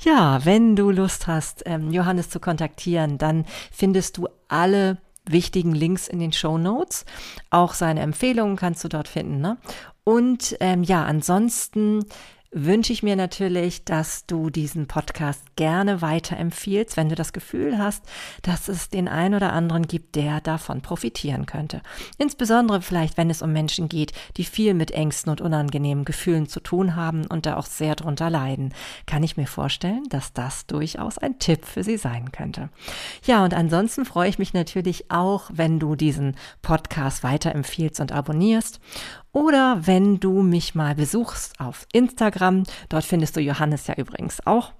[0.00, 6.08] Ja, wenn du Lust hast, ähm, Johannes zu kontaktieren, dann findest du alle wichtigen Links
[6.08, 7.04] in den Show Notes.
[7.50, 9.40] Auch seine Empfehlungen kannst du dort finden.
[9.40, 9.58] Ne?
[10.04, 12.04] Und ähm, ja, ansonsten
[12.50, 18.04] wünsche ich mir natürlich, dass du diesen Podcast gerne weiterempfiehlst, wenn du das Gefühl hast,
[18.42, 21.82] dass es den einen oder anderen gibt, der davon profitieren könnte.
[22.16, 26.60] Insbesondere vielleicht, wenn es um Menschen geht, die viel mit Ängsten und unangenehmen Gefühlen zu
[26.60, 28.72] tun haben und da auch sehr drunter leiden,
[29.06, 32.70] kann ich mir vorstellen, dass das durchaus ein Tipp für sie sein könnte.
[33.24, 38.80] Ja, und ansonsten freue ich mich natürlich auch, wenn du diesen Podcast weiterempfiehlst und abonnierst
[39.32, 44.72] oder wenn du mich mal besuchst auf Instagram, dort findest du Johannes ja übrigens auch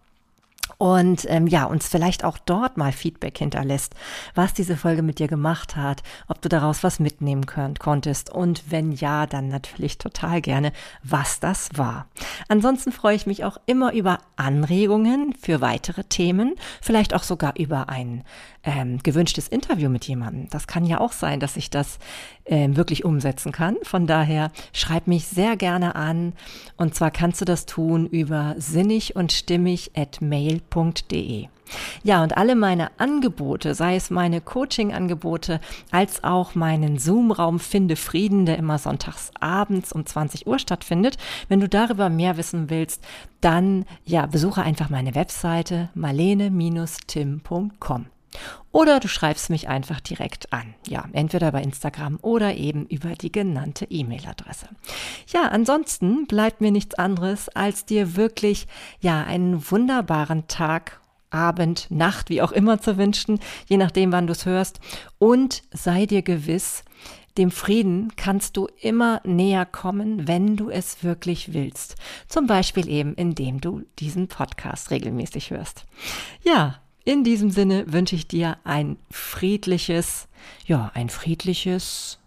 [0.78, 3.94] und ähm, ja, uns vielleicht auch dort mal Feedback hinterlässt,
[4.34, 8.70] was diese Folge mit dir gemacht hat, ob du daraus was mitnehmen könnt, konntest und
[8.70, 10.72] wenn ja, dann natürlich total gerne,
[11.02, 12.06] was das war.
[12.48, 17.88] Ansonsten freue ich mich auch immer über Anregungen für weitere Themen, vielleicht auch sogar über
[17.88, 18.24] ein
[18.62, 20.48] ähm, gewünschtes Interview mit jemandem.
[20.50, 21.98] Das kann ja auch sein, dass ich das
[22.48, 23.76] ähm, wirklich umsetzen kann.
[23.82, 26.32] Von daher schreib mich sehr gerne an
[26.76, 31.48] und zwar kannst du das tun über sinnig und stimmig at mail www.coachingangebote.de.
[32.02, 38.46] Ja, und alle meine Angebote, sei es meine Coaching-Angebote, als auch meinen Zoom-Raum Finde Frieden,
[38.46, 41.18] der immer sonntags abends um 20 Uhr stattfindet.
[41.48, 43.04] Wenn du darüber mehr wissen willst,
[43.42, 48.06] dann ja, besuche einfach meine Webseite marlene-tim.com.
[48.72, 50.74] Oder du schreibst mich einfach direkt an.
[50.86, 54.68] Ja, entweder bei Instagram oder eben über die genannte E-Mail-Adresse.
[55.32, 58.66] Ja, ansonsten bleibt mir nichts anderes, als dir wirklich,
[59.00, 61.00] ja, einen wunderbaren Tag
[61.30, 64.80] Abend, Nacht, wie auch immer zu wünschen, je nachdem, wann du es hörst.
[65.18, 66.84] Und sei dir gewiss,
[67.36, 71.96] dem Frieden kannst du immer näher kommen, wenn du es wirklich willst.
[72.26, 75.86] Zum Beispiel eben, indem du diesen Podcast regelmäßig hörst.
[76.42, 80.28] Ja, in diesem Sinne wünsche ich dir ein friedliches,
[80.66, 82.18] ja, ein friedliches,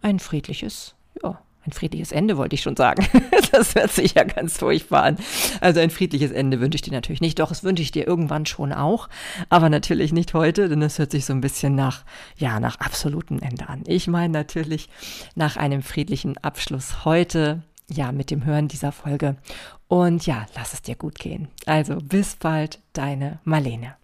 [0.00, 0.94] ein friedliches,
[1.24, 3.04] ja, ein friedliches Ende wollte ich schon sagen.
[3.50, 5.16] das hört sich ja ganz furchtbar an.
[5.60, 7.40] Also ein friedliches Ende wünsche ich dir natürlich nicht.
[7.40, 9.08] Doch, es wünsche ich dir irgendwann schon auch.
[9.48, 12.04] Aber natürlich nicht heute, denn es hört sich so ein bisschen nach,
[12.36, 13.82] ja, nach absolutem Ende an.
[13.88, 14.88] Ich meine natürlich
[15.34, 19.36] nach einem friedlichen Abschluss heute ja, mit dem Hören dieser Folge.
[19.88, 21.48] Und ja, lass es dir gut gehen.
[21.64, 23.96] Also bis bald, deine Marlene.